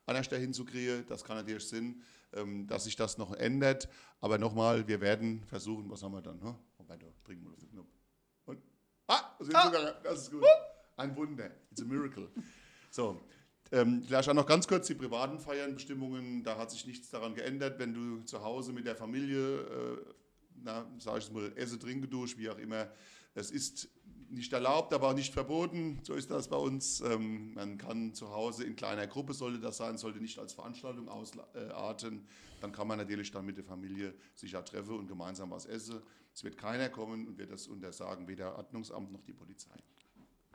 [0.05, 1.05] anders hinzukriegen.
[1.07, 2.03] Das kann natürlich Sinn,
[2.33, 3.87] ähm, dass sich das noch ändert.
[4.19, 6.41] Aber nochmal, wir werden versuchen, was haben wir dann?
[6.77, 7.87] Wobei, da trinken wir auf den Knopf.
[8.45, 8.61] Und,
[9.07, 9.65] ah, das ist, ah.
[9.65, 10.43] Sogar, das ist gut.
[10.97, 11.49] Ein Wunder.
[11.71, 12.29] It's a miracle.
[12.89, 13.21] So,
[13.71, 16.43] ähm, vielleicht auch noch ganz kurz die privaten Feiernbestimmungen.
[16.43, 17.79] Da hat sich nichts daran geändert.
[17.79, 19.97] Wenn du zu Hause mit der Familie äh,
[20.67, 22.89] na, sage ich mal, esse, trinke durch, wie auch immer.
[23.33, 23.89] Es ist
[24.29, 25.99] nicht erlaubt, aber auch nicht verboten.
[26.03, 27.01] So ist das bei uns.
[27.01, 31.07] Ähm, man kann zu Hause in kleiner Gruppe, sollte das sein, sollte nicht als Veranstaltung
[31.07, 32.27] ausarten.
[32.59, 36.01] Dann kann man natürlich dann mit der Familie sich ja treffen und gemeinsam was essen.
[36.33, 39.75] Es wird keiner kommen und wird das untersagen, weder Ordnungsamt noch die Polizei.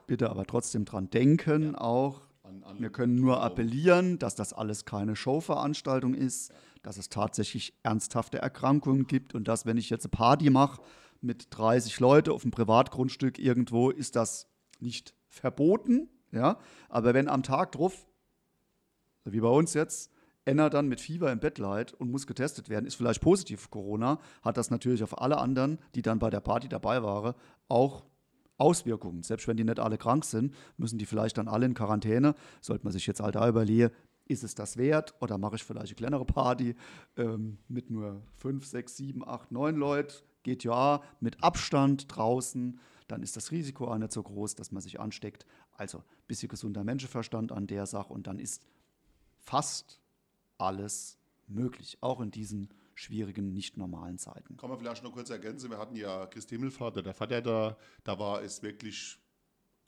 [0.07, 1.81] Bitte aber trotzdem dran denken, ja.
[1.81, 6.51] auch an, an wir können nur appellieren, dass das alles keine Showveranstaltung ist.
[6.51, 10.83] Ja dass es tatsächlich ernsthafte Erkrankungen gibt und dass, wenn ich jetzt eine Party mache
[11.21, 14.49] mit 30 Leuten auf einem Privatgrundstück irgendwo, ist das
[14.81, 16.09] nicht verboten.
[16.33, 16.59] Ja?
[16.89, 18.07] Aber wenn am Tag drauf,
[19.25, 20.11] wie bei uns jetzt,
[20.45, 24.19] einer dann mit Fieber im Bett leidet und muss getestet werden, ist vielleicht positiv Corona,
[24.43, 27.35] hat das natürlich auf alle anderen, die dann bei der Party dabei waren,
[27.69, 28.05] auch
[28.59, 29.23] Auswirkungen.
[29.23, 32.35] Selbst wenn die nicht alle krank sind, müssen die vielleicht dann alle in Quarantäne.
[32.61, 33.93] Sollte man sich jetzt halt da überlegen,
[34.27, 35.15] ist es das wert?
[35.21, 36.75] Oder mache ich vielleicht eine kleinere Party
[37.17, 40.15] ähm, mit nur fünf, sechs, sieben, acht, neun Leuten?
[40.43, 41.03] Geht ja.
[41.21, 45.47] Mit Abstand draußen, dann ist das Risiko auch nicht so groß, dass man sich ansteckt.
[45.73, 48.13] Also ein bisschen gesunder Menschenverstand an der Sache.
[48.13, 48.67] Und dann ist
[49.39, 50.01] fast
[50.59, 54.57] alles möglich, auch in diesen schwierigen, nicht normalen Zeiten.
[54.57, 58.19] Kann man vielleicht noch kurz ergänzen, wir hatten ja Christi Himmelfahrt, der Vater da, da
[58.19, 59.19] war es wirklich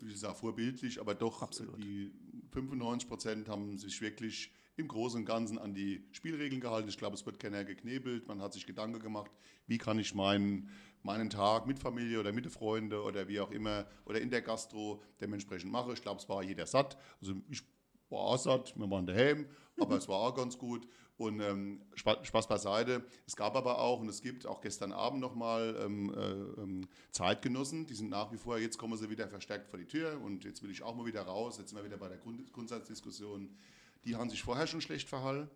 [0.05, 1.83] ich sage vorbildlich, aber doch Absolut.
[1.83, 2.13] die
[2.53, 6.89] 95 Prozent haben sich wirklich im Großen und Ganzen an die Spielregeln gehalten.
[6.89, 8.27] Ich glaube, es wird keiner geknebelt.
[8.27, 9.31] Man hat sich Gedanken gemacht,
[9.67, 10.69] wie kann ich meinen,
[11.03, 15.01] meinen Tag mit Familie oder mit Freunden oder wie auch immer oder in der Gastro
[15.21, 15.93] dementsprechend machen.
[15.93, 16.99] Ich glaube, es war jeder satt.
[17.21, 17.63] Also ich
[18.11, 19.47] war auch satt, wir waren daheim,
[19.79, 20.87] aber es war auch ganz gut.
[21.17, 23.05] Und ähm, Spaß beiseite.
[23.25, 27.87] Es gab aber auch und es gibt auch gestern Abend nochmal ähm, äh, ähm, Zeitgenossen,
[27.87, 30.65] die sind nach wie vor, jetzt kommen sie wieder verstärkt vor die Tür und jetzt
[30.65, 33.57] will ich auch mal wieder raus, jetzt sind wir wieder bei der Grund Grundsatzdiskussion.
[34.05, 35.49] Die haben sich vorher schon schlecht verhalten.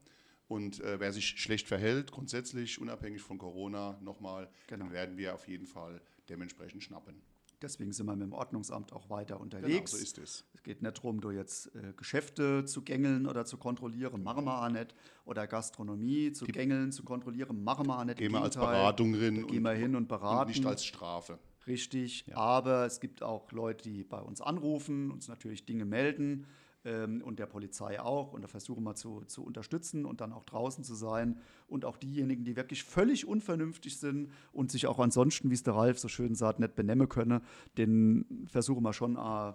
[0.46, 4.86] Und äh, wer sich schlecht verhält, grundsätzlich unabhängig von Corona, nochmal, genau.
[4.86, 7.20] dann werden wir auf jeden Fall dementsprechend schnappen.
[7.60, 9.90] Deswegen sind wir mit dem Ordnungsamt auch weiter unterwegs.
[9.90, 10.44] Genau, so ist es.
[10.54, 14.62] Es geht nicht darum, du jetzt äh, Geschäfte zu gängeln oder zu kontrollieren, machen wir
[14.62, 14.94] auch nicht.
[15.24, 18.18] Oder Gastronomie zu Die gängeln, zu kontrollieren, machen wir auch nicht.
[18.18, 19.46] Gehen wir als Beratung drin.
[19.46, 20.50] Gehen wir hin und beraten.
[20.50, 21.38] Und nicht als Strafe.
[21.66, 22.36] Richtig, ja.
[22.36, 26.46] aber es gibt auch Leute, die bei uns anrufen, uns natürlich Dinge melden
[26.88, 28.32] ähm, und der Polizei auch.
[28.32, 31.38] Und da versuchen wir zu, zu unterstützen und dann auch draußen zu sein.
[31.68, 35.74] Und auch diejenigen, die wirklich völlig unvernünftig sind und sich auch ansonsten, wie es der
[35.74, 37.42] Ralf so schön sagt, nicht benennen können,
[37.76, 39.52] den versuchen wir schon äh,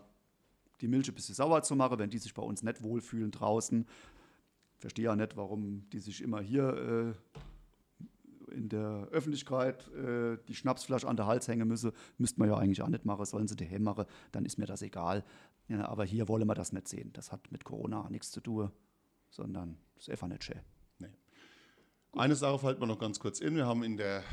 [0.81, 3.85] die Milch ein bisschen sauer zu machen, wenn die sich bei uns nicht wohlfühlen draußen.
[4.77, 7.37] Verstehe ja nicht, warum die sich immer hier äh,
[8.53, 12.81] in der Öffentlichkeit äh, die Schnapsflasche an der Hals hängen müssen, müsste man ja eigentlich
[12.81, 15.23] auch nicht machen, sollen sie daheim machen, dann ist mir das egal.
[15.67, 17.11] Ja, aber hier wollen wir das nicht sehen.
[17.13, 18.71] Das hat mit Corona nichts zu tun,
[19.29, 20.59] sondern das ist einfach nicht schön.
[20.99, 21.09] Nee.
[22.13, 23.55] Eine Sache fällt mir noch ganz kurz in.
[23.55, 24.23] Wir haben in der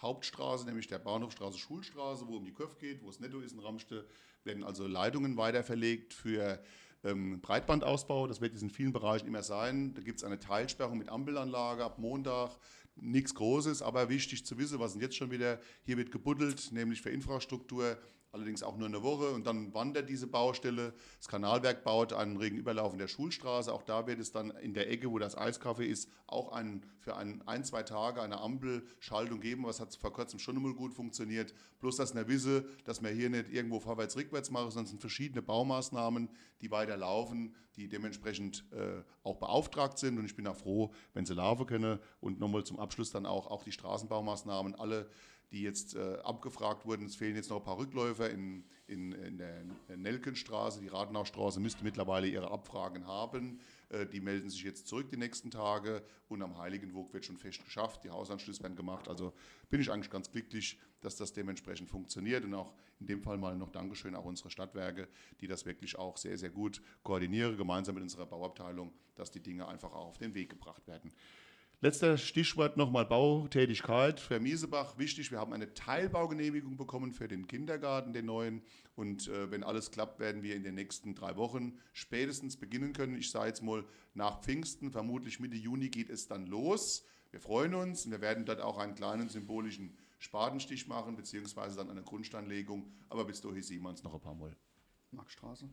[0.00, 3.60] Hauptstraße, nämlich der Bahnhofstraße, Schulstraße, wo um die Kurve geht, wo es netto ist in
[3.60, 4.06] Ramste,
[4.44, 6.60] werden also Leitungen weiterverlegt für
[7.04, 8.26] ähm, Breitbandausbau.
[8.26, 9.94] Das wird jetzt in vielen Bereichen immer sein.
[9.94, 12.50] Da gibt es eine Teilsperrung mit Ampelanlage ab Montag.
[12.96, 17.10] Nichts Großes, aber wichtig zu wissen, was jetzt schon wieder, hier wird gebuddelt, nämlich für
[17.10, 17.98] Infrastruktur
[18.36, 20.94] allerdings auch nur eine Woche und dann wandert diese Baustelle.
[21.18, 23.72] Das Kanalwerk baut einen regen Überlauf in der Schulstraße.
[23.72, 27.16] Auch da wird es dann in der Ecke, wo das Eiskaffee ist, auch ein, für
[27.16, 29.64] ein, ein, zwei Tage eine Ampelschaltung geben.
[29.64, 31.54] Was hat vor kurzem schon einmal gut funktioniert.
[31.80, 35.00] Bloß, dass man wisse, dass wir hier nicht irgendwo vorwärts, rückwärts machen, sondern es sind
[35.00, 36.28] verschiedene Baumaßnahmen,
[36.60, 40.18] die weiter laufen, die dementsprechend äh, auch beauftragt sind.
[40.18, 41.98] Und ich bin auch froh, wenn sie laufen können.
[42.20, 45.08] Und nochmal zum Abschluss dann auch, auch die Straßenbaumaßnahmen, alle
[45.52, 47.06] die jetzt äh, abgefragt wurden.
[47.06, 49.64] Es fehlen jetzt noch ein paar Rückläufer in, in, in der
[49.96, 50.80] Nelkenstraße.
[50.80, 53.60] Die Radenaustraße müsste mittlerweile ihre Abfragen haben.
[53.88, 57.64] Äh, die melden sich jetzt zurück die nächsten Tage und am Heiligenwog wird schon fest
[57.64, 58.02] geschafft.
[58.04, 59.08] Die Hausanschlüsse werden gemacht.
[59.08, 59.32] Also
[59.70, 63.56] bin ich eigentlich ganz glücklich, dass das dementsprechend funktioniert und auch in dem Fall mal
[63.56, 65.08] noch Dankeschön auch unsere Stadtwerke,
[65.40, 69.68] die das wirklich auch sehr, sehr gut koordinieren, gemeinsam mit unserer Bauabteilung, dass die Dinge
[69.68, 71.12] einfach auch auf den Weg gebracht werden.
[71.82, 74.96] Letzter Stichwort nochmal Bautätigkeit für Miesebach.
[74.96, 78.62] Wichtig, wir haben eine Teilbaugenehmigung bekommen für den Kindergarten, den neuen.
[78.94, 83.14] Und äh, wenn alles klappt, werden wir in den nächsten drei Wochen spätestens beginnen können.
[83.14, 87.04] Ich sage jetzt mal nach Pfingsten, vermutlich Mitte Juni geht es dann los.
[87.30, 91.90] Wir freuen uns und wir werden dort auch einen kleinen symbolischen Spatenstich machen, beziehungsweise dann
[91.90, 92.90] eine Grundsteinlegung.
[93.10, 94.56] Aber bis dahin sehen wir uns noch ein paar Mal.
[95.10, 95.68] Maxstraße.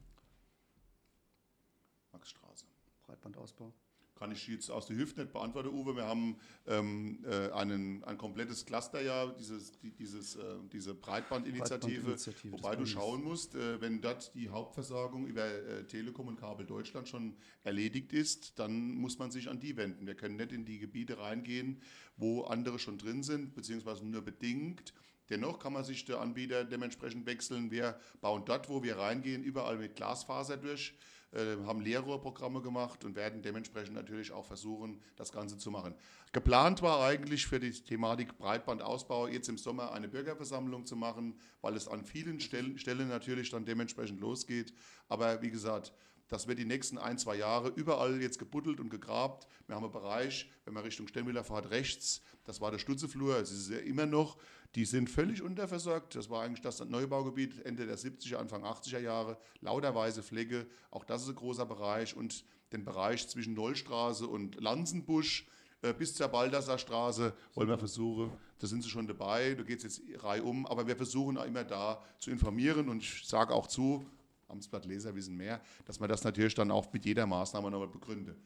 [2.12, 2.66] Maxstraße.
[3.04, 3.74] Breitbandausbau
[4.16, 5.96] kann ich jetzt aus der Hüfte nicht beantworten, Uwe.
[5.96, 6.38] Wir haben
[6.68, 10.42] ähm, äh, einen, ein komplettes Cluster ja, dieses, die, dieses, äh,
[10.72, 16.28] diese Breitbandinitiative, Breitband wobei du schauen musst, äh, wenn dort die Hauptversorgung über äh, Telekom
[16.28, 20.06] und Kabel Deutschland schon erledigt ist, dann muss man sich an die wenden.
[20.06, 21.82] Wir können nicht in die Gebiete reingehen,
[22.18, 24.94] wo andere schon drin sind, beziehungsweise nur bedingt.
[25.30, 27.72] Dennoch kann man sich der Anbieter dementsprechend wechseln.
[27.72, 30.94] Wir bauen dort, wo wir reingehen, überall mit Glasfaser durch.
[31.34, 35.96] Äh, haben Lehrrohrprogramme gemacht und werden dementsprechend natürlich auch versuchen, das Ganze zu machen.
[36.32, 41.76] Geplant war eigentlich für die Thematik Breitbandausbau jetzt im Sommer eine Bürgerversammlung zu machen, weil
[41.76, 44.76] es an vielen Stellen, Stellen natürlich dann dementsprechend losgeht.
[45.10, 45.92] Aber wie gesagt,
[46.28, 49.48] das wird die nächsten ein, zwei Jahre überall jetzt gebuddelt und gegrabt.
[49.68, 53.52] Wir haben einen Bereich, wenn man Richtung Stemmwiller fährt, rechts, das war der Stutzeflur, es
[53.52, 54.38] ist ja immer noch,
[54.76, 56.16] die sind völlig unterversorgt.
[56.16, 59.38] Das war eigentlich das Neubaugebiet Ende der 70er, Anfang 80er Jahre.
[59.62, 62.16] Lauter weiße Flecke, auch das ist ein großer Bereich.
[62.16, 65.46] Und den Bereich zwischen Nollstraße und Lanzenbusch
[65.84, 69.84] äh, bis zur Baldassar Straße wollen wir versuchen, da sind sie schon dabei, da geht
[69.84, 73.68] es jetzt reihum, aber wir versuchen auch immer da zu informieren und ich sage auch
[73.68, 74.06] zu,
[74.54, 78.38] Amtsblatt Leser wissen mehr, dass man das natürlich dann auch mit jeder Maßnahme nochmal begründet.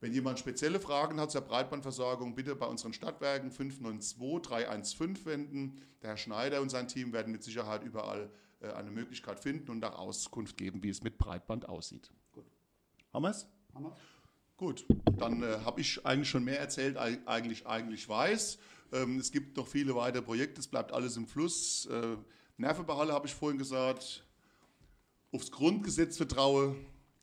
[0.00, 5.80] Wenn jemand spezielle Fragen hat zur Breitbandversorgung, bitte bei unseren Stadtwerken 592 315 wenden.
[6.02, 8.30] Der Herr Schneider und sein Team werden mit Sicherheit überall
[8.60, 12.12] äh, eine Möglichkeit finden und auch Auskunft geben, wie es mit Breitband aussieht.
[12.30, 12.46] Gut.
[13.12, 13.48] Haben wir es?
[13.74, 13.96] Haben wir.
[14.56, 14.84] Gut,
[15.18, 18.58] dann äh, habe ich eigentlich schon mehr erzählt, als eigentlich, eigentlich weiß.
[18.92, 21.86] Ähm, es gibt noch viele weitere Projekte, es bleibt alles im Fluss.
[21.86, 22.16] Äh,
[22.56, 24.24] Nervenbehalle habe ich vorhin gesagt.
[25.32, 26.76] Aufs Grundgesetz vertraue,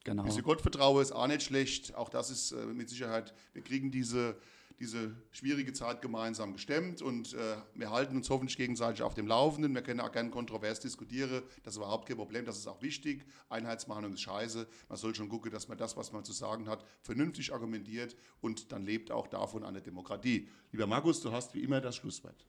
[0.05, 0.23] Genau.
[0.23, 1.95] Bisschen Gott vertraue ist auch nicht schlecht.
[1.95, 4.35] Auch das ist äh, mit Sicherheit, wir kriegen diese,
[4.79, 9.73] diese schwierige Zeit gemeinsam gestemmt und äh, wir halten uns hoffentlich gegenseitig auf dem Laufenden.
[9.73, 11.41] Wir können auch gerne kontrovers diskutieren.
[11.63, 12.45] Das ist überhaupt kein Problem.
[12.45, 13.25] Das ist auch wichtig.
[13.49, 14.67] Einheitsmeinung ist scheiße.
[14.89, 18.71] Man soll schon gucken, dass man das, was man zu sagen hat, vernünftig argumentiert und
[18.71, 20.47] dann lebt auch davon eine Demokratie.
[20.71, 22.45] Lieber Markus, du hast wie immer das Schlusswort.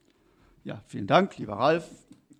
[0.62, 1.88] Ja, vielen Dank, lieber Ralf.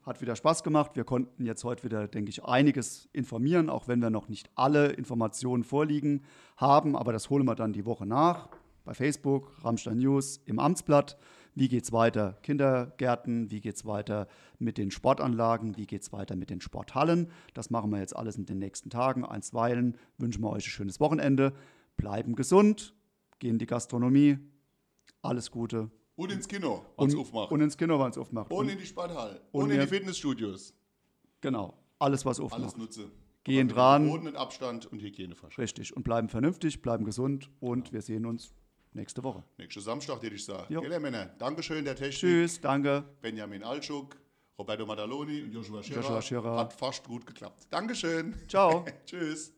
[0.06, 0.92] Hat wieder Spaß gemacht.
[0.94, 4.92] Wir konnten jetzt heute wieder, denke ich, einiges informieren, auch wenn wir noch nicht alle
[4.92, 6.22] Informationen vorliegen
[6.56, 6.94] haben.
[6.94, 8.48] Aber das holen wir dann die Woche nach.
[8.84, 11.18] Bei Facebook, Rammstein News, im Amtsblatt.
[11.56, 12.38] Wie geht es weiter?
[12.44, 14.28] Kindergärten, wie geht es weiter
[14.60, 17.32] mit den Sportanlagen, wie geht es weiter mit den Sporthallen?
[17.52, 19.24] Das machen wir jetzt alles in den nächsten Tagen.
[19.24, 21.52] Einstweilen wünschen wir euch ein schönes Wochenende.
[21.96, 22.94] Bleiben gesund,
[23.40, 24.38] gehen in die Gastronomie.
[25.20, 25.90] Alles Gute.
[26.16, 27.52] Und ins Kino, wenn es aufmacht.
[27.52, 28.50] Und ins Kino, wenn es aufmacht.
[28.50, 29.42] Und, in die Sporthalle.
[29.52, 30.74] Und, und in die Fitnessstudios.
[31.42, 31.74] Genau.
[31.98, 32.62] Alles, was aufmacht.
[32.62, 33.10] Alles nutze.
[33.44, 34.08] Gehen dran.
[34.08, 35.58] Boden und Abstand und Hygieneverschrift.
[35.58, 35.96] Richtig.
[35.96, 37.92] Und bleiben vernünftig, bleiben gesund und ja.
[37.92, 38.52] wir sehen uns
[38.92, 39.44] nächste Woche.
[39.58, 40.72] Nächste Samstag, würde ich sagen.
[40.72, 40.80] Jo.
[40.80, 41.26] Gell, Männer?
[41.38, 42.18] Dankeschön, der Technik.
[42.18, 43.04] Tschüss, danke.
[43.20, 44.16] Benjamin Altschuk,
[44.58, 46.00] Roberto Madaloni und Joshua Scherer.
[46.00, 46.56] Joshua Scherer.
[46.56, 47.68] Hat fast gut geklappt.
[47.70, 48.34] Dankeschön.
[48.48, 48.84] Ciao.
[49.06, 49.55] Tschüss.